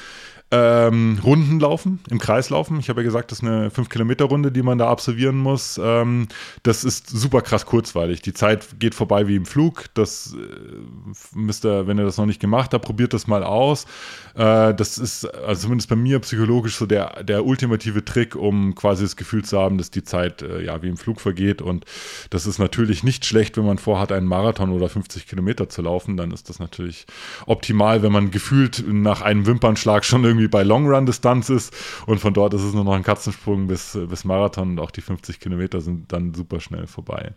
[0.53, 2.79] ähm, Runden laufen, im Kreis laufen.
[2.79, 5.81] Ich habe ja gesagt, das ist eine 5-Kilometer-Runde, die man da absolvieren muss.
[5.83, 6.29] Ähm,
[6.63, 8.21] das ist super krass kurzweilig.
[8.21, 9.87] Die Zeit geht vorbei wie im Flug.
[9.95, 13.87] Das äh, müsst ihr, wenn ihr das noch nicht gemacht habt, probiert das mal aus.
[14.35, 19.05] Äh, das ist also zumindest bei mir psychologisch so der, der ultimative Trick, um quasi
[19.05, 21.63] das Gefühl zu haben, dass die Zeit äh, ja wie im Flug vergeht.
[21.63, 21.87] Und
[22.29, 26.19] das ist natürlich nicht schlecht, wenn man vorhat, einen Marathon oder 50 Kilometer zu laufen.
[26.19, 27.07] Dann ist das natürlich
[27.47, 31.75] optimal, wenn man gefühlt nach einem Wimpernschlag schon irgendwie irgendwie bei Long-Run-Distanz ist
[32.07, 35.01] und von dort ist es nur noch ein Katzensprung bis, bis Marathon und auch die
[35.01, 37.33] 50 Kilometer sind dann super schnell vorbei.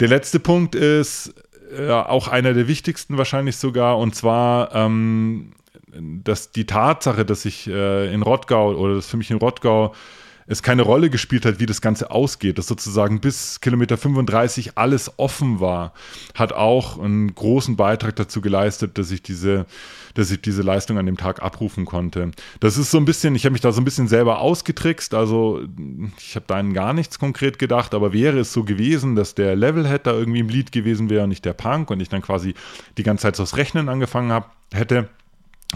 [0.00, 1.34] Der letzte Punkt ist
[1.76, 5.52] äh, auch einer der wichtigsten wahrscheinlich sogar und zwar ähm,
[5.96, 9.94] dass die Tatsache, dass ich äh, in Rottgau oder dass für mich in Rottgau
[10.46, 15.12] es keine Rolle gespielt hat, wie das Ganze ausgeht, dass sozusagen bis Kilometer 35 alles
[15.18, 15.92] offen war,
[16.34, 19.66] hat auch einen großen Beitrag dazu geleistet, dass ich diese,
[20.14, 22.30] dass ich diese Leistung an dem Tag abrufen konnte.
[22.60, 25.60] Das ist so ein bisschen, ich habe mich da so ein bisschen selber ausgetrickst, also
[26.18, 29.56] ich habe da an gar nichts konkret gedacht, aber wäre es so gewesen, dass der
[29.56, 32.54] Levelhead da irgendwie im Lied gewesen wäre und nicht der Punk und ich dann quasi
[32.98, 35.08] die ganze Zeit so das Rechnen angefangen habe, hätte,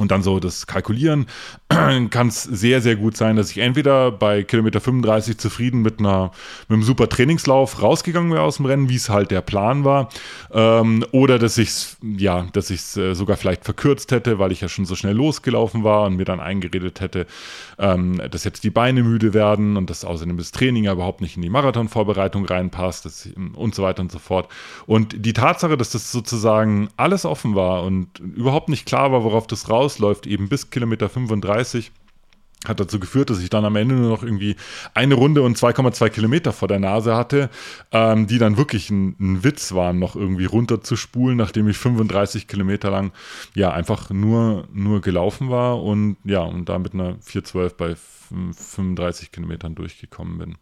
[0.00, 1.26] und dann so das Kalkulieren
[1.68, 6.30] kann es sehr, sehr gut sein, dass ich entweder bei Kilometer 35 zufrieden mit, einer,
[6.68, 10.08] mit einem super Trainingslauf rausgegangen wäre aus dem Rennen, wie es halt der Plan war,
[10.52, 14.68] ähm, oder dass ich es ja, ich äh, sogar vielleicht verkürzt hätte, weil ich ja
[14.68, 17.26] schon so schnell losgelaufen war und mir dann eingeredet hätte,
[17.78, 21.36] ähm, dass jetzt die Beine müde werden und dass außerdem das Training ja überhaupt nicht
[21.36, 24.48] in die Marathonvorbereitung reinpasst dass, und so weiter und so fort.
[24.86, 29.46] Und die Tatsache, dass das sozusagen alles offen war und überhaupt nicht klar war, worauf
[29.46, 31.90] das raus ausläuft, eben bis Kilometer 35
[32.66, 34.56] hat dazu geführt, dass ich dann am Ende nur noch irgendwie
[34.92, 37.50] eine Runde und 2,2 Kilometer vor der Nase hatte,
[37.92, 42.90] ähm, die dann wirklich ein, ein, Witz waren, noch irgendwie runterzuspulen, nachdem ich 35 Kilometer
[42.90, 43.12] lang
[43.54, 49.30] ja einfach nur, nur gelaufen war und ja, und da mit einer 4,12 bei 35
[49.30, 50.56] Kilometern durchgekommen bin.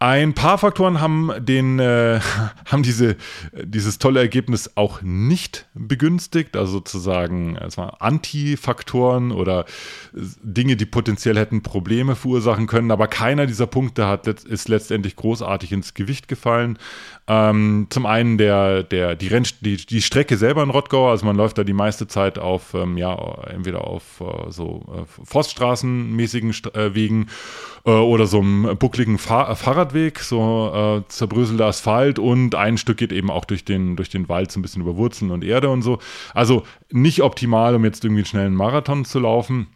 [0.00, 2.20] Ein paar Faktoren haben den, äh,
[2.66, 3.16] haben diese,
[3.52, 9.64] dieses tolle Ergebnis auch nicht begünstigt, also sozusagen also Anti-Faktoren oder
[10.12, 15.72] Dinge, die potenziell hätten Probleme verursachen können, aber keiner dieser Punkte hat, ist letztendlich großartig
[15.72, 16.78] ins Gewicht gefallen.
[17.26, 21.36] Ähm, zum einen der, der, die, Renn, die, die Strecke selber in Rottgau, also man
[21.36, 23.14] läuft da die meiste Zeit auf, ähm, ja,
[23.48, 27.26] entweder auf äh, so äh, Forststraßenmäßigen St äh, Wegen
[27.84, 29.46] äh, oder so einem buckligen Fahr
[29.88, 34.28] Fahrradweg, so äh, zerbröselter Asphalt und ein Stück geht eben auch durch den, durch den
[34.28, 35.98] Wald so ein bisschen über Wurzeln und Erde und so.
[36.34, 39.68] Also nicht optimal, um jetzt irgendwie einen schnellen Marathon zu laufen.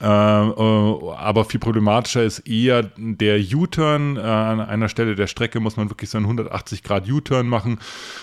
[0.00, 4.16] Äh, äh, aber viel problematischer ist eher der U-Turn.
[4.16, 7.78] Äh, an einer Stelle der Strecke muss man wirklich so einen 180 Grad U-Turn machen.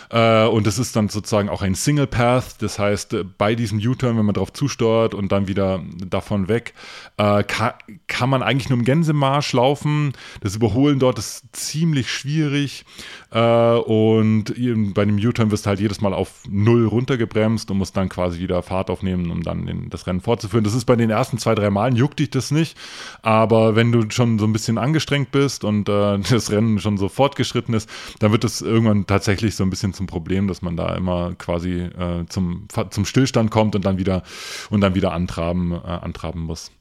[0.09, 2.61] Äh, und das ist dann sozusagen auch ein Single Path.
[2.61, 6.73] Das heißt, äh, bei diesem U-Turn, wenn man darauf zusteuert und dann wieder davon weg,
[7.17, 7.73] äh, kann,
[8.07, 10.11] kann, man eigentlich nur im Gänsemarsch laufen.
[10.41, 12.85] Das Überholen dort ist ziemlich schwierig.
[13.31, 14.53] und
[14.93, 18.39] bei dem U-Turn wirst du halt jedes Mal auf Null runtergebremst und musst dann quasi
[18.39, 20.65] wieder Fahrt aufnehmen, um dann den, das Rennen fortzuführen.
[20.65, 22.77] Das ist bei den ersten zwei, drei Malen juckt dich das nicht.
[23.21, 27.09] Aber wenn du schon so ein bisschen angestrengt bist und äh, das Rennen schon so
[27.09, 27.89] fortgeschritten ist,
[28.19, 31.81] dann wird es irgendwann tatsächlich so ein bisschen zum Problem, dass man da immer quasi
[31.81, 34.23] äh, zum, zum Stillstand kommt und dann wieder
[34.69, 36.71] und dann wieder antraben, äh, antraben muss.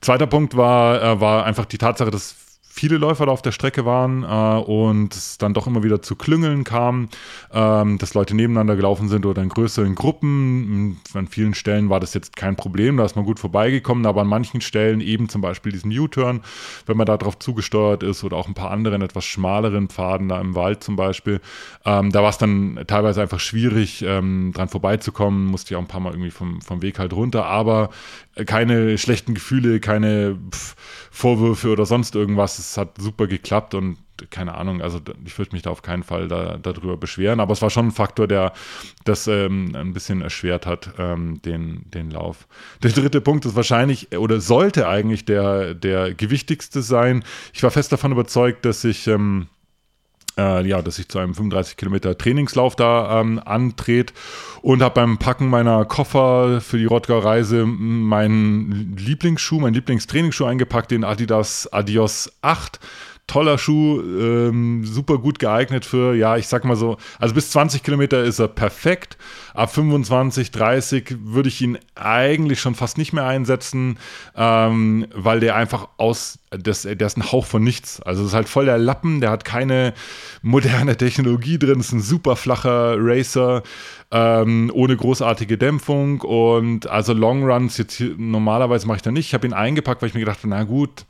[0.00, 2.45] Zweiter Punkt war, äh, war einfach die Tatsache, dass
[2.76, 6.14] viele Läufer da auf der Strecke waren äh, und es dann doch immer wieder zu
[6.14, 7.08] Klüngeln kam,
[7.50, 11.00] ähm, dass Leute nebeneinander gelaufen sind oder in größeren Gruppen.
[11.14, 14.26] An vielen Stellen war das jetzt kein Problem, da ist man gut vorbeigekommen, aber an
[14.26, 16.42] manchen Stellen eben zum Beispiel diesen U-Turn,
[16.84, 20.38] wenn man da drauf zugesteuert ist oder auch ein paar anderen etwas schmaleren Pfaden da
[20.38, 21.40] im Wald zum Beispiel,
[21.86, 25.88] ähm, da war es dann teilweise einfach schwierig, ähm, dran vorbeizukommen, musste ich auch ein
[25.88, 27.88] paar Mal irgendwie vom, vom Weg halt runter, aber
[28.44, 30.38] keine schlechten Gefühle, keine
[31.10, 32.58] Vorwürfe oder sonst irgendwas.
[32.58, 33.96] Es hat super geklappt und
[34.30, 37.62] keine Ahnung, also ich würde mich da auf keinen Fall da, darüber beschweren, aber es
[37.62, 38.52] war schon ein Faktor, der
[39.04, 42.46] das ähm, ein bisschen erschwert hat, ähm, den, den Lauf.
[42.82, 47.24] Der dritte Punkt ist wahrscheinlich oder sollte eigentlich der, der gewichtigste sein.
[47.52, 49.48] Ich war fest davon überzeugt, dass ich ähm,
[50.38, 54.12] äh, ja, dass ich zu einem 35 Kilometer Trainingslauf da ähm, antrete
[54.62, 60.90] und habe beim Packen meiner Koffer für die Rottgau Reise meinen Lieblingsschuh, meinen Lieblingstrainingsschuh eingepackt,
[60.90, 62.80] den Adidas Adios 8
[63.26, 67.82] toller Schuh, ähm, super gut geeignet für, ja, ich sag mal so, also bis 20
[67.82, 69.18] Kilometer ist er perfekt.
[69.52, 73.98] Ab 25, 30 würde ich ihn eigentlich schon fast nicht mehr einsetzen,
[74.36, 78.00] ähm, weil der einfach aus, das, der ist ein Hauch von nichts.
[78.02, 79.94] Also es ist halt voll der Lappen, der hat keine
[80.42, 83.62] moderne Technologie drin, ist ein super flacher Racer.
[84.12, 89.26] Ähm, ohne großartige Dämpfung und also Long Runs jetzt hier, normalerweise mache ich da nicht.
[89.26, 91.04] Ich habe ihn eingepackt, weil ich mir gedacht habe, na gut,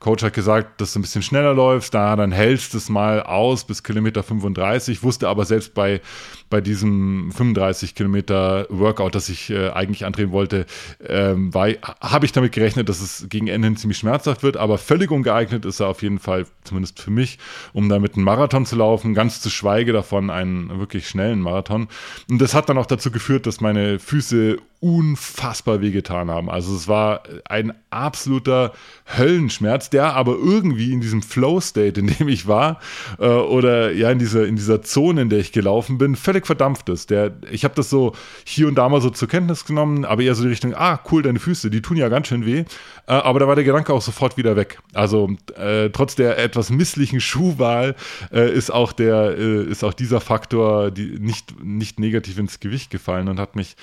[0.00, 3.22] Coach hat gesagt, dass du ein bisschen schneller läufst, da dann hältst du es mal
[3.22, 6.00] aus bis Kilometer 35, wusste aber selbst bei,
[6.48, 10.64] bei diesem 35 Kilometer Workout, das ich äh, eigentlich andrehen wollte,
[11.06, 15.10] ähm, habe ich damit gerechnet, dass es gegen Ende hin ziemlich schmerzhaft wird, aber völlig
[15.10, 17.38] ungeeignet ist er auf jeden Fall, zumindest für mich,
[17.74, 21.88] um damit einen Marathon zu laufen, ganz zu schweige davon einen wirklich schnellen Marathon.
[22.30, 26.48] Und das hat dann auch dazu geführt, dass meine Füße unfassbar wehgetan haben.
[26.48, 28.72] Also es war ein absoluter
[29.18, 32.80] Höllenschmerz, der aber irgendwie in diesem Flow-State, in dem ich war,
[33.18, 36.88] äh, oder ja in dieser, in dieser Zone, in der ich gelaufen bin, völlig verdampft
[36.88, 37.10] ist.
[37.10, 38.14] Der, ich habe das so
[38.44, 41.22] hier und da mal so zur Kenntnis genommen, aber eher so die Richtung, ah, cool,
[41.22, 42.64] deine Füße, die tun ja ganz schön weh.
[43.06, 44.80] Äh, aber da war der Gedanke auch sofort wieder weg.
[44.94, 47.94] Also äh, trotz der etwas misslichen Schuhwahl
[48.32, 52.90] äh, ist auch der, äh, ist auch dieser Faktor die, nicht, nicht negativ ins Gewicht
[52.90, 53.76] gefallen und hat mich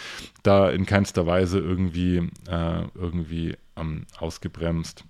[0.43, 5.03] da in keinster Weise irgendwie, äh, irgendwie ähm, ausgebremst.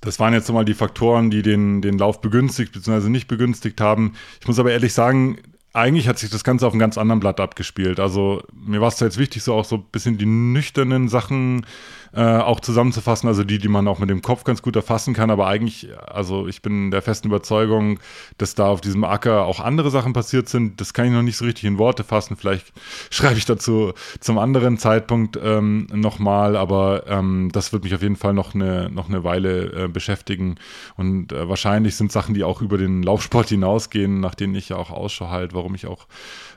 [0.00, 3.10] Das waren jetzt nochmal die Faktoren, die den, den Lauf begünstigt bzw.
[3.10, 4.14] nicht begünstigt haben.
[4.40, 5.38] Ich muss aber ehrlich sagen,
[5.72, 8.00] eigentlich hat sich das Ganze auf einem ganz anderen Blatt abgespielt.
[8.00, 11.64] Also mir war es jetzt wichtig, so auch so ein bisschen die nüchternen Sachen
[12.12, 15.30] äh, auch zusammenzufassen, also die, die man auch mit dem Kopf ganz gut erfassen kann.
[15.30, 18.00] Aber eigentlich, also ich bin der festen Überzeugung,
[18.38, 20.80] dass da auf diesem Acker auch andere Sachen passiert sind.
[20.80, 22.36] Das kann ich noch nicht so richtig in Worte fassen.
[22.36, 22.72] Vielleicht
[23.10, 28.16] schreibe ich dazu zum anderen Zeitpunkt ähm, nochmal, aber ähm, das wird mich auf jeden
[28.16, 30.56] Fall noch eine, noch eine Weile äh, beschäftigen.
[30.96, 34.76] Und äh, wahrscheinlich sind Sachen, die auch über den Laufsport hinausgehen, nach denen ich ja
[34.76, 36.06] auch Ausschau halte, warum ich auch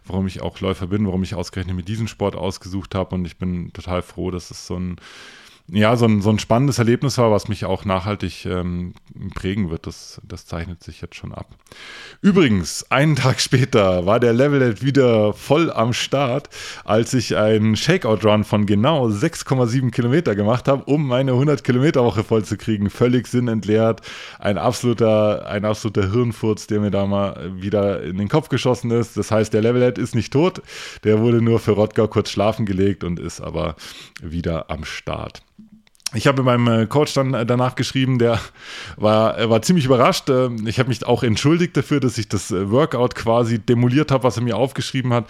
[0.06, 3.16] warum ich auch Läufer bin, warum ich ausgerechnet mit diesem Sport ausgesucht habe.
[3.16, 4.98] Und ich bin total froh, dass es so ein
[5.72, 8.94] ja, so ein, so ein spannendes Erlebnis war, was mich auch nachhaltig ähm,
[9.34, 9.88] prägen wird.
[9.88, 11.56] Das, das zeichnet sich jetzt schon ab.
[12.22, 16.50] Übrigens, einen Tag später war der Level wieder voll am Start,
[16.84, 22.58] als ich einen Shakeout-Run von genau 6,7 Kilometer gemacht habe, um meine 100-Kilometer-Woche voll zu
[22.58, 22.90] kriegen.
[22.90, 24.02] Völlig sinnentleert.
[24.40, 29.16] Ein absoluter, ein absoluter Hirnfurz, der mir da mal wieder in den Kopf geschossen ist.
[29.16, 30.62] Das heißt, der Levelhead ist nicht tot.
[31.06, 33.76] Der wurde nur für Rottgau kurz schlafen gelegt und ist aber
[34.22, 35.42] wieder am Start.
[36.16, 38.40] Ich habe meinem äh, Coach dann äh, danach geschrieben, der
[38.98, 40.30] war, war ziemlich überrascht.
[40.30, 44.24] Ähm, ich habe mich auch entschuldigt dafür, dass ich das äh, Workout quasi demoliert habe,
[44.24, 45.26] was er mir aufgeschrieben hat.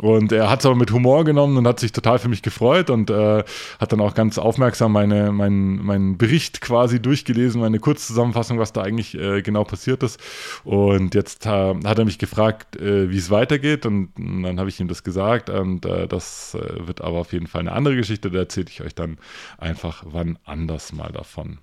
[0.00, 2.90] Und er hat es aber mit Humor genommen und hat sich total für mich gefreut
[2.90, 3.44] und äh,
[3.78, 8.82] hat dann auch ganz aufmerksam meine, meinen, meinen Bericht quasi durchgelesen, meine Kurzzusammenfassung, was da
[8.82, 10.18] eigentlich äh, genau passiert ist.
[10.64, 13.86] Und jetzt äh, hat er mich gefragt, wie es weitergeht.
[13.86, 15.48] Und, und dann habe ich ihm das gesagt.
[15.48, 18.30] Und das wird aber auf jeden Fall eine andere Geschichte.
[18.30, 19.18] Da erzähle ich euch dann
[19.58, 21.58] einfach, wann wann anders mal davon.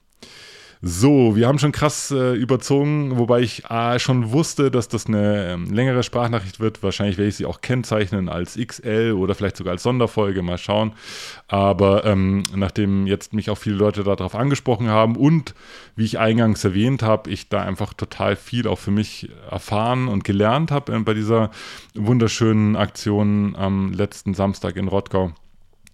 [0.84, 5.52] So, wir haben schon krass äh, überzogen, wobei ich äh, schon wusste, dass das eine
[5.52, 6.82] ähm, längere Sprachnachricht wird.
[6.82, 10.94] Wahrscheinlich werde ich sie auch kennzeichnen als XL oder vielleicht sogar als Sonderfolge, mal schauen.
[11.48, 15.54] Aber ähm, nachdem jetzt mich auch viele Leute darauf angesprochen haben und
[15.96, 20.24] wie ich eingangs erwähnt habe, ich da einfach total viel auch für mich erfahren und
[20.24, 21.52] gelernt habe äh, bei dieser
[21.94, 25.32] wunderschönen Aktion am letzten Samstag in Rottgau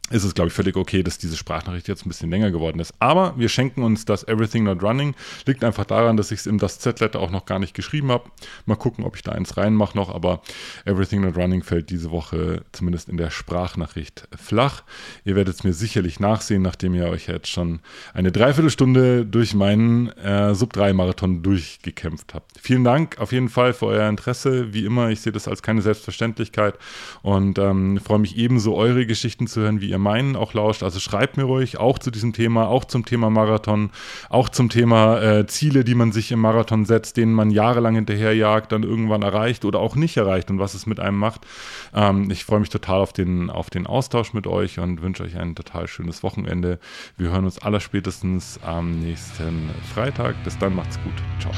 [0.09, 2.93] ist es, glaube ich, völlig okay, dass diese Sprachnachricht jetzt ein bisschen länger geworden ist.
[2.99, 5.15] Aber wir schenken uns das Everything Not Running.
[5.45, 8.29] Liegt einfach daran, dass ich es im Das Z-Letter auch noch gar nicht geschrieben habe.
[8.65, 10.13] Mal gucken, ob ich da eins reinmache noch.
[10.13, 10.41] Aber
[10.85, 14.83] Everything Not Running fällt diese Woche zumindest in der Sprachnachricht flach.
[15.25, 17.79] Ihr werdet es mir sicherlich nachsehen, nachdem ihr euch jetzt schon
[18.13, 22.53] eine Dreiviertelstunde durch meinen äh, Sub-3-Marathon durchgekämpft habt.
[22.61, 24.73] Vielen Dank auf jeden Fall für euer Interesse.
[24.73, 26.75] Wie immer, ich sehe das als keine Selbstverständlichkeit
[27.23, 30.83] und ähm, freue mich ebenso, eure Geschichten zu hören, wie ihr ihr meinen auch lauscht.
[30.83, 33.89] Also schreibt mir ruhig auch zu diesem Thema, auch zum Thema Marathon,
[34.29, 38.71] auch zum Thema äh, Ziele, die man sich im Marathon setzt, denen man jahrelang hinterherjagt,
[38.71, 41.41] dann irgendwann erreicht oder auch nicht erreicht und was es mit einem macht.
[41.93, 45.37] Ähm, ich freue mich total auf den, auf den Austausch mit euch und wünsche euch
[45.37, 46.79] ein total schönes Wochenende.
[47.17, 50.35] Wir hören uns allerspätestens am nächsten Freitag.
[50.43, 51.13] Bis dann, macht's gut.
[51.39, 51.53] Ciao.